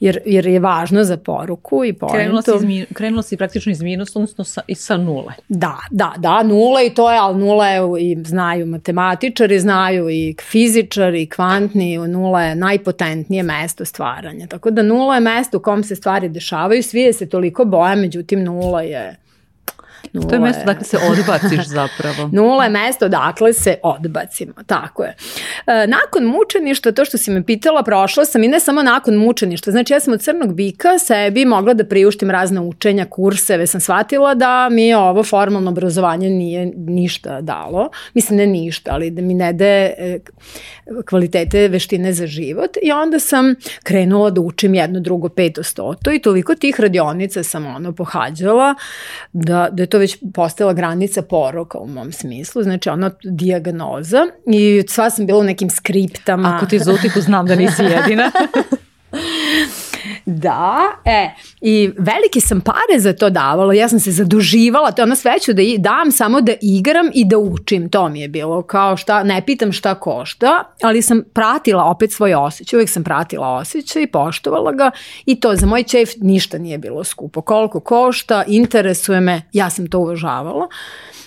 [0.00, 2.16] jer, jer je važno za poruku i pojentu.
[2.16, 5.32] Krenula si, iz, krenula si praktično iz minusa, odnosno sa, i sa nule.
[5.48, 10.36] Da, da, da, nula i to je, ali nula je i znaju matematičari, znaju i
[10.50, 14.46] fizičari, i kvantni, nula je najpotentnije mesto stvaranja.
[14.46, 17.94] Tako da nula je mesto u kom se stvari dešavaju, svi je se toliko boja,
[18.14, 19.16] međutim nula je
[20.14, 22.28] Nula to je mesto dakle se odbaciš zapravo.
[22.36, 25.16] Nula je mesto dakle se odbacimo, tako je.
[25.66, 29.70] E, nakon mučeništa, to što si me pitala, prošla sam i ne samo nakon mučeništa,
[29.70, 34.34] znači ja sam od crnog bika sebi mogla da priuštim razne učenja, kurseve, sam shvatila
[34.34, 39.52] da mi ovo formalno obrazovanje nije ništa dalo, mislim ne ništa, ali da mi ne
[39.52, 40.18] de e,
[41.08, 46.18] kvalitete veštine za život i onda sam krenula da učim jedno, drugo, peto, stoto i
[46.18, 48.74] toliko tih radionica sam ono pohađala
[49.32, 54.84] da, da je to već postala granica poroka u mom smislu, znači ono dijagnoza i
[54.88, 56.56] sva sam bila u nekim skriptama.
[56.56, 58.30] Ako ti zutiku znam da nisi jedina.
[60.24, 61.30] Da, e,
[61.60, 65.38] i velike sam pare za to davala, ja sam se zaduživala, to je ono sve
[65.40, 69.22] ću da dam samo da igram i da učim, to mi je bilo, kao šta,
[69.22, 74.06] ne pitam šta košta, ali sam pratila opet svoj osjećaj, uvijek sam pratila osjećaj i
[74.06, 74.90] poštovala ga
[75.26, 79.86] i to za moj čef ništa nije bilo skupo, koliko košta, interesuje me, ja sam
[79.86, 80.68] to uvažavala.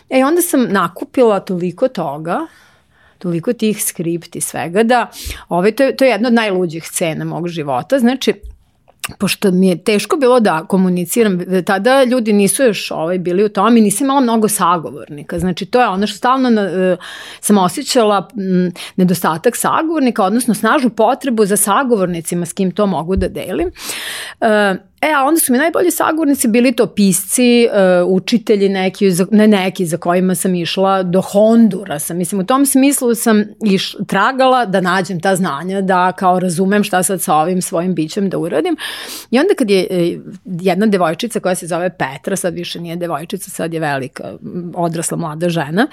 [0.10, 2.40] E, onda sam nakupila toliko toga,
[3.18, 5.12] toliko tih skripti svega da
[5.50, 8.00] ovaj, to, je, to je jedna od najluđih scena mog života.
[8.00, 8.34] Znači,
[9.20, 13.78] pošto mi je teško bilo da komuniciram, tada ljudi nisu još ovaj, bili u tom
[13.78, 15.40] i nisam imala mnogo sagovornika.
[15.40, 17.00] Znači, to je ono što stalno na, uh,
[17.40, 23.28] sam osjećala m, nedostatak sagovornika, odnosno snažnu potrebu za sagovornicima s kim to mogu da
[23.28, 23.68] delim.
[24.42, 24.48] Uh,
[25.02, 29.86] E, a onda su mi najbolji sagovornici bili to pisci, uh, učitelji neki, ne neki
[29.86, 32.14] za kojima sam išla do Hondurasa.
[32.14, 37.04] Mislim, u tom smislu sam iš, tragala da nađem ta znanja, da kao razumem šta
[37.04, 38.78] sad sa ovim svojim bićem da uradim.
[39.32, 43.50] I onda kad je e, jedna devojčica koja se zove Petra, sad više nije devojčica,
[43.50, 44.24] sad je velika,
[44.76, 45.88] odrasla mlada žena,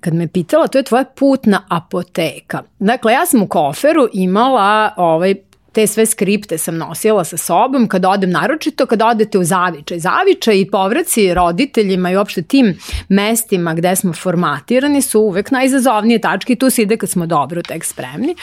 [0.00, 2.62] kad me pitala, to je tvoja putna apoteka.
[2.78, 5.34] Dakle, ja sam u koferu imala ovaj
[5.74, 9.98] te sve skripte sam nosila sa sobom kada odem naročito, kada odete u zavičaj.
[9.98, 16.52] Zavičaj i povraci roditeljima i uopšte tim mestima gde smo formatirani su uvek najizazovnije tačke
[16.52, 18.34] i tu se ide kad smo dobro tek spremni.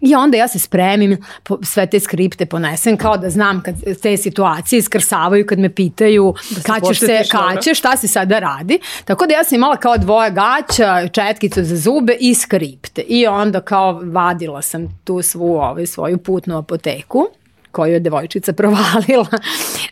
[0.00, 1.16] I onda ja se spremim,
[1.62, 6.62] sve te skripte ponesem kao da znam kad te situacije iskrsavaju kad me pitaju da
[6.62, 8.78] kad ćeš se, kad ćeš, šta se sada radi.
[9.04, 13.02] Tako da ja sam imala kao dvoje gaća, četkicu za zube i skripte.
[13.02, 17.26] I onda kao vadila sam tu svu ovaj, svoju putnu apoteku
[17.72, 19.26] koju je devojčica provalila,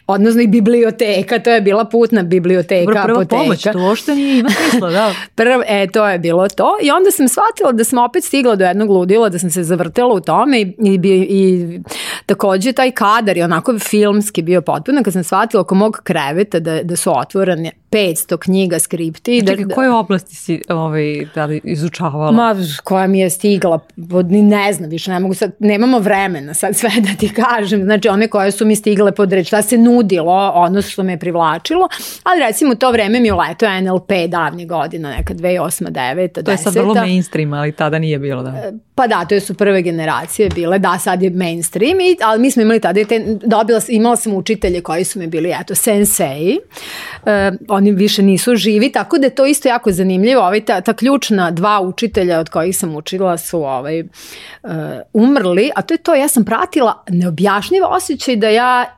[0.07, 3.43] odnosno i biblioteka, to je bila putna biblioteka, Dobro, prva apoteka.
[3.43, 5.13] pomoć, to uopšte nije ima smisla, da.
[5.35, 8.65] Prv, e, to je bilo to i onda sam shvatila da sam opet stigla do
[8.65, 11.01] jednog ludila, da sam se zavrtela u tome i, i,
[11.31, 11.81] i
[12.27, 16.83] takođe taj kadar je onako filmski bio potpuno kad sam shvatila oko mog kreveta da,
[16.83, 19.47] da su otvorene 500 knjiga, skripti.
[19.47, 22.31] Čekaj, da, koje oblasti si ovaj, da li izučavala?
[22.33, 23.79] Ma, koja mi je stigla,
[24.29, 28.09] ni ne znam više, ne mogu sad, nemamo vremena sad sve da ti kažem, znači
[28.09, 31.89] one koje su mi stigle pod reč, šta se nudilo, ono što me privlačilo,
[32.23, 33.35] ali recimo to vreme mi je
[33.83, 35.89] NLP davnje godina, neka 2008.
[35.91, 36.29] 9.
[36.29, 36.45] 10.
[36.45, 38.73] To je sad vrlo mainstream, ali tada nije bilo, da.
[38.99, 42.63] Pa da, to su prve generacije bile, da, sad je mainstream, i, ali mi smo
[42.63, 46.59] imali tada, te, dobila, imala sam učitelje koji su mi bili, eto, sensei,
[47.23, 47.29] uh,
[47.69, 51.51] oni više nisu živi, tako da je to isto jako zanimljivo, ovaj, ta, ta ključna
[51.51, 54.71] dva učitelja od kojih sam učila su ovaj, uh,
[55.13, 58.98] umrli, a to je to, ja sam pratila neobjašnjiv osjećaj da ja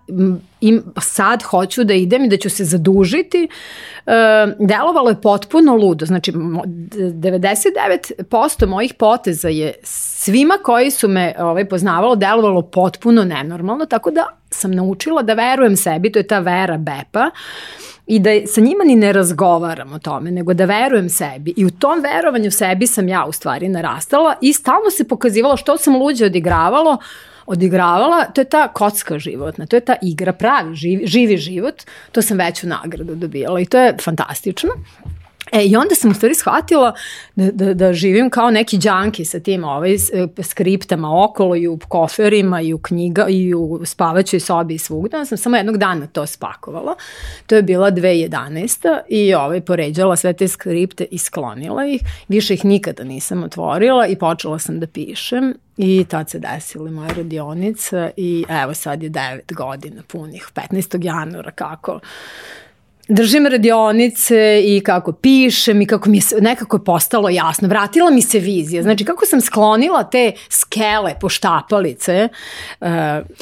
[0.61, 3.49] im sad hoću da idem i da ću se zadužiti,
[4.07, 4.13] e,
[4.59, 6.07] delovalo je potpuno ludo.
[6.07, 14.11] Znači, 99% mojih poteza je svima koji su me ovaj, poznavalo delovalo potpuno nenormalno, tako
[14.11, 17.31] da sam naučila da verujem sebi, to je ta vera Bepa,
[18.07, 21.55] i da sa njima ni ne razgovaram o tome, nego da verujem sebi.
[21.57, 25.77] I u tom verovanju sebi sam ja u stvari narastala i stalno se pokazivalo što
[25.77, 26.99] sam luđe odigravalo,
[27.51, 31.83] odigravala, to je ta kocka životna, to je ta igra, pravi živi, živi život,
[32.13, 34.71] to sam veću nagradu dobijala i to je fantastično.
[35.53, 36.95] E, I onda sam u stvari shvatila
[37.37, 39.97] da, da, da živim kao neki džanki sa tim ovaj,
[40.43, 45.17] skriptama okolo i u koferima i u knjiga i u spavaćoj sobi i svugde.
[45.17, 46.95] Onda sam samo jednog dana to spakovala.
[47.47, 48.99] To je bila 2011.
[49.09, 52.01] i ovaj, poređala sve te skripte i sklonila ih.
[52.29, 57.15] Više ih nikada nisam otvorila i počela sam da pišem I tad se desili moje
[57.17, 61.05] radionice i evo sad je 9 godina punih, 15.
[61.05, 62.01] januara kako
[63.11, 67.69] držim radionice i kako pišem i kako mi je nekako je postalo jasno.
[67.69, 68.83] Vratila mi se vizija.
[68.83, 72.29] Znači kako sam sklonila te skele poštapalice
[72.81, 72.89] uh,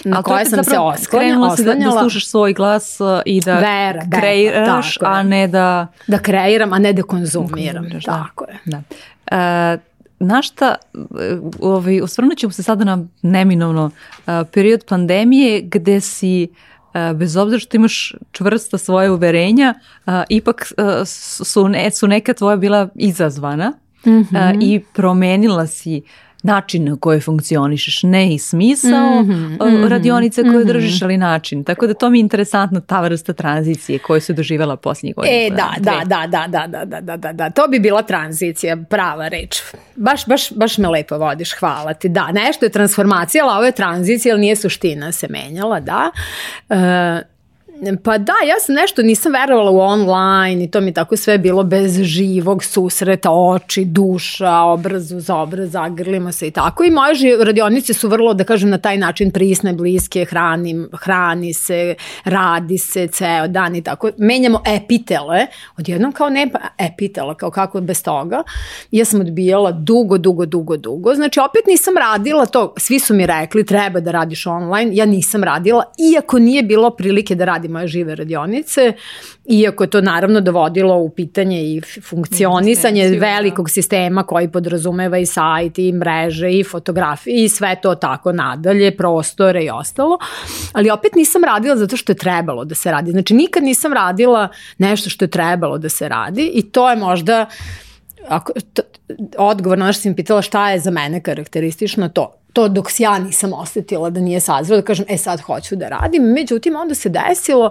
[0.04, 1.56] na koje sam se osklonjala.
[1.56, 5.86] Da, da slušaš svoj glas uh, i da Vera, kreiraš, a ne da...
[6.06, 7.88] Da kreiram, a ne da konzumiram.
[7.88, 8.00] Da.
[8.00, 8.58] Tako je.
[8.64, 8.82] Da.
[9.32, 9.80] Uh,
[10.20, 10.74] na šta,
[11.60, 16.56] ovaj, osvrnut ćemo se sada na neminovno uh, period pandemije gde si uh,
[17.14, 19.74] bez obzira što imaš čvrsta svoje uverenja,
[20.28, 20.72] ipak
[21.44, 23.72] su, ne, su neka tvoja bila izazvana
[24.06, 24.58] mm -hmm.
[24.62, 26.02] i promenila si
[26.42, 29.28] način na koji funkcionišeš, ne i smisao mm
[29.58, 30.66] -hmm, radionice koje mm -hmm.
[30.66, 31.64] držiš, ali način.
[31.64, 35.34] Tako da to mi je interesantno ta vrsta tranzicije koju se doživjela posljednjih godina.
[35.36, 38.76] E, da, da, da, da, da, da, da, da, da, da, to bi bila tranzicija,
[38.90, 39.62] prava reč.
[39.96, 42.08] Baš, baš, baš me lepo vodiš, hvala ti.
[42.08, 46.10] Da, nešto je transformacija, ali ovo je tranzicija, ali nije suština se menjala, da.
[46.68, 47.37] Uh,
[48.02, 51.64] Pa da, ja sam nešto nisam verovala u online i to mi tako sve bilo
[51.64, 56.84] bez živog susreta, oči, duša, obraz uz obraz, zagrlimo se i tako.
[56.84, 57.14] I moje
[57.44, 63.06] radionice su vrlo, da kažem, na taj način prisne, bliske, hrani, hrani se, radi se
[63.06, 64.10] ceo dan i tako.
[64.18, 65.46] Menjamo epitele,
[65.78, 66.48] odjednom kao ne
[66.78, 68.42] epitela, kao kako bez toga.
[68.90, 71.14] Ja sam odbijala dugo, dugo, dugo, dugo.
[71.14, 75.44] Znači, opet nisam radila to, svi su mi rekli treba da radiš online, ja nisam
[75.44, 78.92] radila, iako nije bilo prilike da radim moje žive radionice,
[79.44, 85.78] iako je to naravno dovodilo u pitanje i funkcionisanje velikog sistema koji podrazumeva i sajt
[85.78, 90.18] i mreže i fotografije i sve to tako nadalje, prostore i ostalo,
[90.72, 93.10] ali opet nisam radila zato što je trebalo da se radi.
[93.10, 94.48] Znači nikad nisam radila
[94.78, 97.46] nešto što je trebalo da se radi i to je možda
[98.28, 98.82] ako, to,
[99.38, 102.08] odgovor na ono što sam pitala šta je za mene karakteristično?
[102.08, 105.88] To to dok ja nisam osetila da nije sazrela, da kažem, e sad hoću da
[105.88, 106.22] radim.
[106.22, 107.70] Međutim, onda se desilo,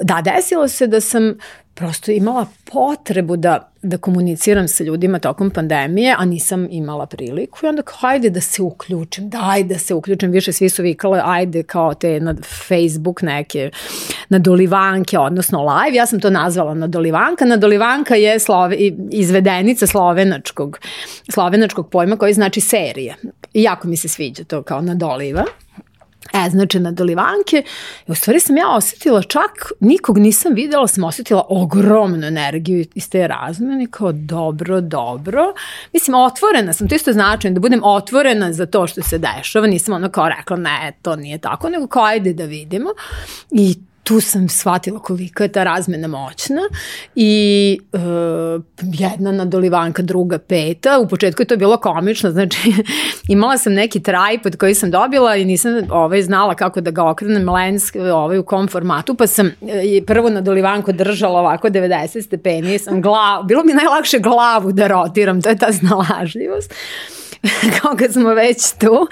[0.00, 1.34] da, desilo se da sam
[1.74, 7.68] prosto imala potrebu da, da komuniciram sa ljudima tokom pandemije, a nisam imala priliku i
[7.68, 11.62] onda kao hajde da se uključim, daj da se uključim, više svi su vikale ajde
[11.62, 12.34] kao te na
[12.68, 13.70] Facebook neke
[14.28, 18.76] nadolivanke, odnosno live, ja sam to nazvala nadolivanka, nadolivanka je slove,
[19.10, 20.78] izvedenica slovenačkog,
[21.28, 23.14] slovenačkog pojma koji znači serija.
[23.54, 25.44] I jako mi se sviđa to kao nadoliva.
[26.32, 27.62] E, znači na dolivanke,
[28.06, 33.26] u stvari sam ja osetila čak, nikog nisam videla, sam osetila ogromnu energiju iz te
[33.26, 35.54] razmene, kao dobro, dobro.
[35.92, 39.94] Mislim, otvorena sam, to isto znači da budem otvorena za to što se dešava, nisam
[39.94, 42.90] ono kao rekla, ne, to nije tako, nego kao ajde da vidimo.
[43.50, 43.76] I
[44.08, 46.60] tu sam shvatila koliko je ta razmena moćna
[47.14, 50.98] i uh, jedna nadolivanka, druga peta.
[50.98, 52.58] U početku je to bilo komično, znači
[53.28, 57.48] imala sam neki tripod koji sam dobila i nisam ovaj, znala kako da ga okrenem
[57.48, 63.02] lens ovaj, u kom formatu, pa sam e, prvo nadolivanku držala ovako 90 stepeni, sam
[63.06, 66.74] glav, bilo mi najlakše glavu da rotiram, to je ta znalažljivost.
[67.80, 69.08] Kao kad smo već tu.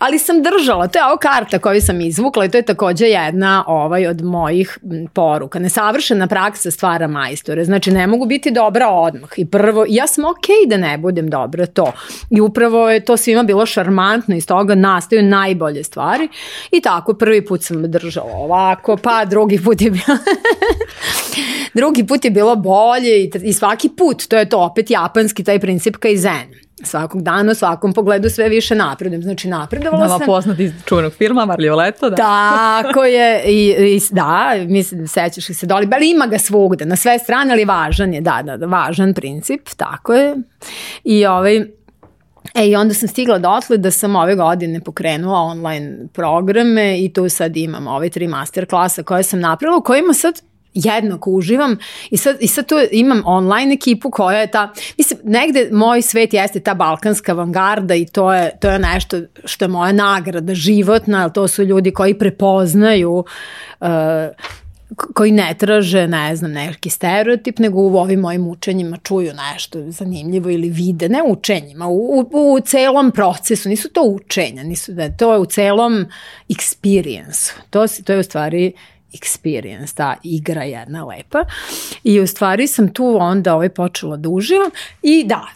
[0.00, 3.64] Ali sam držala, to je ovo karta koju sam izvukla i to je takođe jedna
[3.66, 4.78] ovaj, od mojih
[5.12, 5.58] poruka.
[5.58, 9.30] Nesavršena praksa stvara majstore, znači ne mogu biti dobra odmah.
[9.36, 11.92] I prvo, ja sam okej okay da ne budem dobra to.
[12.30, 16.28] I upravo je to svima bilo šarmantno iz toga nastaju najbolje stvari.
[16.70, 20.18] I tako prvi put sam držala ovako, pa drugi put je bilo
[21.74, 25.58] drugi put je bilo bolje i, i svaki put, to je to opet japanski taj
[25.58, 29.22] princip kaizen svakog dana, u svakom pogledu sve više napredujem.
[29.22, 30.26] Znači napredovala Nama sam.
[30.26, 32.16] poznat iz čuvenog filma Marlio Leto, da.
[32.16, 36.96] Tako je, i, i da, mislim, sećaš li se doli, ali ima ga svugde, na
[36.96, 40.36] sve strane, ali važan je, da, da, da, važan princip, tako je.
[41.04, 41.64] I ovaj,
[42.54, 47.28] E i onda sam stigla dotle da sam ove godine pokrenula online programe i tu
[47.28, 50.42] sad imam ove tri master klasa koje sam napravila, u kojima sad
[50.74, 51.78] jednako uživam
[52.10, 56.34] i sad, i sad tu imam online ekipu koja je ta, mislim, negde moj svet
[56.34, 61.28] jeste ta balkanska avangarda i to je, to je nešto što je moja nagrada životna,
[61.28, 63.24] to su ljudi koji prepoznaju
[63.80, 63.86] uh,
[65.14, 70.50] koji ne traže, ne znam, neki stereotip, nego u ovim mojim učenjima čuju nešto zanimljivo
[70.50, 75.32] ili vide, ne učenjima, u, u, u celom procesu, nisu to učenja, nisu da to
[75.32, 76.06] je u celom
[76.48, 77.52] experience.
[77.70, 78.72] To, to je u stvari
[79.12, 81.44] experience, ta igra jedna lepa.
[82.04, 84.70] I u stvari sam tu onda ovaj počela da uživam
[85.02, 85.46] i da,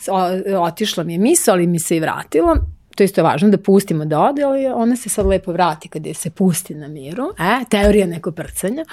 [0.59, 2.57] otišla mi je misla, ali mi se i vratila
[2.95, 6.07] to isto je važno da pustimo da ode, ali ona se sad lepo vrati kad
[6.07, 7.31] je se pusti na miru.
[7.39, 8.85] E, teorija neko prcanja.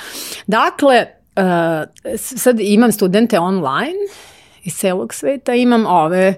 [0.47, 1.05] Dakle,
[1.35, 3.97] uh, sad imam studente online
[4.63, 6.33] iz celog sveta, imam ove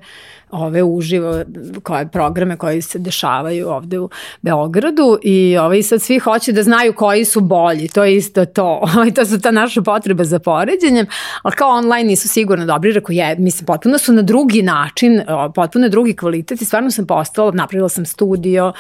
[0.54, 1.44] ove uživo
[1.84, 4.10] koje programe koji se dešavaju ovde u
[4.42, 8.82] Beogradu i ovaj sad svi hoće da znaju koji su bolji, to je isto to.
[8.96, 11.06] Ovaj to su ta naša potreba za poređenjem,
[11.44, 15.22] ali kao online nisu sigurno dobri, reko je, mislim potpuno su na drugi način,
[15.56, 18.74] potpuno drugi kvalitet i stvarno sam postala, napravila sam studio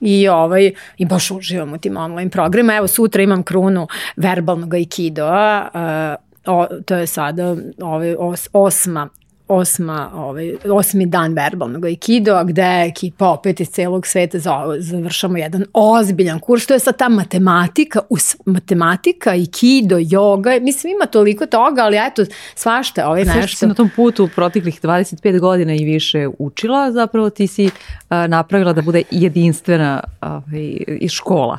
[0.00, 2.76] i ovaj i baš uživam u tim online programima.
[2.76, 5.68] Evo sutra imam krunu verbalnog aikidoa,
[6.46, 9.08] o, to je sada ovaj, os, osma
[9.48, 14.38] osma, ovaj, osmi dan verbalnog aikidoa gde ekipa opet iz celog sveta
[14.78, 21.06] završamo jedan ozbiljan kurs, to je sad ta matematika, us, matematika, aikido, yoga, mislim ima
[21.06, 22.24] toliko toga, ali eto,
[22.54, 23.32] svašta ovaj nešto.
[23.32, 27.46] Sve što si na tom putu u proteklih 25 godina i više učila, zapravo ti
[27.46, 27.70] si uh,
[28.28, 31.58] napravila da bude jedinstvena ovaj, i škola.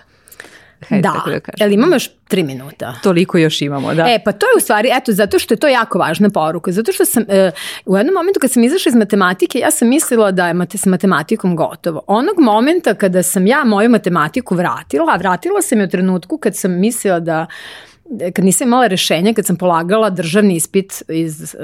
[0.90, 1.66] Hajde, da, tako da kažem.
[1.66, 2.96] Jel imamo još tri minuta?
[3.04, 4.06] Toliko još imamo, da.
[4.10, 6.72] E, pa to je u stvari, eto, zato što je to jako važna poruka.
[6.72, 7.52] Zato što sam, e,
[7.86, 10.86] u jednom momentu kad sam izašla iz matematike, ja sam mislila da je mate, s
[10.86, 12.02] matematikom gotovo.
[12.08, 16.56] Onog momenta kada sam ja moju matematiku vratila, a vratila sam je u trenutku kad
[16.56, 17.46] sam mislila da
[18.34, 21.56] kad nisam imala rešenje, kad sam polagala državni ispit iz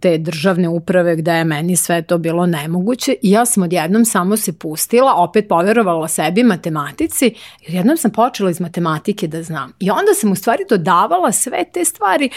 [0.00, 4.36] te državne uprave gde je meni sve to bilo nemoguće i ja sam odjednom samo
[4.36, 7.26] se pustila, opet poverovala sebi matematici
[7.60, 9.72] i odjednom sam počela iz matematike da znam.
[9.80, 12.30] I onda sam u stvari dodavala sve te stvari,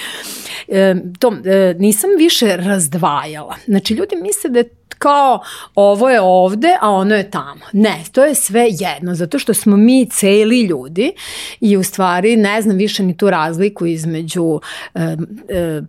[0.68, 3.56] e, to, e, nisam više razdvajala.
[3.66, 4.70] Znači ljudi misle da je
[5.04, 5.40] kao
[5.76, 7.66] ovo je ovde, a ono je tamo.
[7.74, 11.12] Ne, to je sve jedno, zato što smo mi celi ljudi
[11.60, 14.60] i u stvari ne znam više ni tu razliku između
[14.96, 15.18] e,
[15.50, 15.82] e,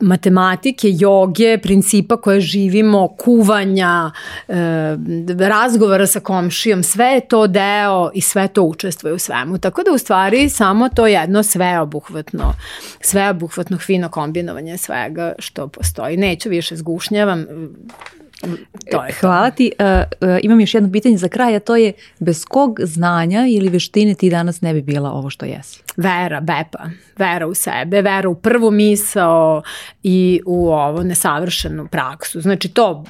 [0.00, 4.10] matematike, joge, principa koje živimo, kuvanja,
[4.48, 4.54] e,
[5.38, 9.58] razgovora sa komšijom, sve je to deo i sve to učestvuje u svemu.
[9.58, 12.54] Tako da u stvari samo to jedno sveobuhvatno,
[13.00, 16.16] sveobuhvatno fino kombinovanje svega što postoji.
[16.16, 17.46] Neću više zgušnjavam,
[18.90, 19.56] To je Hvala to.
[19.56, 19.72] ti.
[19.78, 23.68] Uh, uh, imam još jedno pitanje za kraj, a to je bez kog znanja ili
[23.68, 25.82] veštine ti danas ne bi bila ovo što jesi?
[25.96, 26.84] Vera, bepa.
[27.18, 29.62] Vera u sebe, vera u prvu misao
[30.02, 32.40] i u ovo nesavršenu praksu.
[32.40, 33.04] Znači to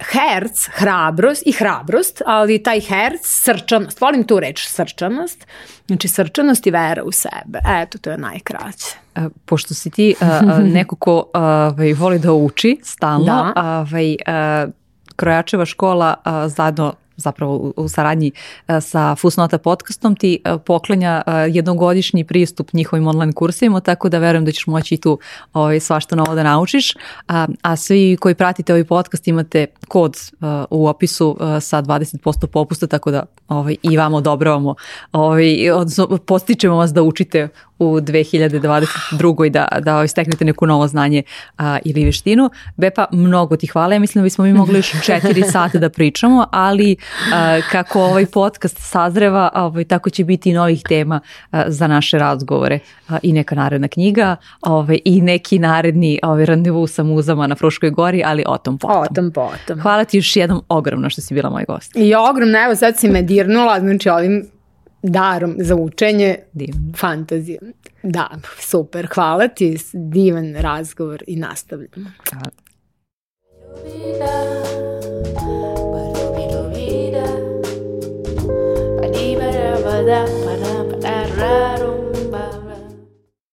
[0.00, 5.46] herc, hrabrost i hrabrost, ali taj herc, srčanost, volim tu reč srčanost,
[5.86, 7.58] znači srčanost i vera u sebe.
[7.82, 8.96] Eto, to je najkraće.
[9.20, 11.24] E, pošto si ti uh, neko ko
[11.78, 13.84] uh, voli da uči stalno, da.
[13.92, 14.72] uh,
[15.16, 16.14] Krojačeva škola
[16.46, 18.32] zajedno zapravo u, saradnji
[18.68, 24.18] e, sa Fusnota podcastom ti e, poklanja e, jednogodišnji pristup njihovim online kursima, tako da
[24.18, 25.18] verujem da ćeš moći i tu
[25.52, 26.94] ovaj, svašta novo da naučiš.
[27.28, 30.16] A, a svi koji pratite ovaj podcast imate kod
[30.70, 34.74] u opisu sa 20% popusta, tako da ovaj, i vam odobravamo,
[35.12, 37.48] ovaj, odnosno postičemo vas da učite
[37.80, 39.50] u 2022.
[39.50, 41.22] da, da ovaj, steknete neku novo znanje
[41.58, 42.50] a, ili veštinu.
[42.76, 43.94] Bepa, mnogo ti hvala.
[43.94, 46.96] Ja mislim da bismo mi mogli još četiri sata da pričamo, ali
[47.34, 51.20] a, kako ovaj podcast sazreva, ovaj, tako će biti i novih tema
[51.50, 52.78] a, za naše razgovore
[53.08, 57.90] a, i neka naredna knjiga ovaj, i neki naredni ovaj, randevu sa muzama na Fruškoj
[57.90, 59.02] gori, ali o tom potom.
[59.02, 59.80] O tom potom.
[59.80, 61.96] Hvala ti još jednom ogromno što si bila moj gost.
[61.96, 64.59] I ogromno, evo sad si me dirnula, znači ovim
[65.02, 66.92] darom za učenje Divno.
[66.96, 67.58] fantazije.
[68.02, 69.08] Da, super.
[69.14, 69.78] Hvala ti.
[69.92, 72.10] Divan razgovor i nastavljamo.
[72.30, 72.50] Hvala.
[79.80, 80.96] Da, pa da, pa da, pa
[81.36, 82.59] da, rumba.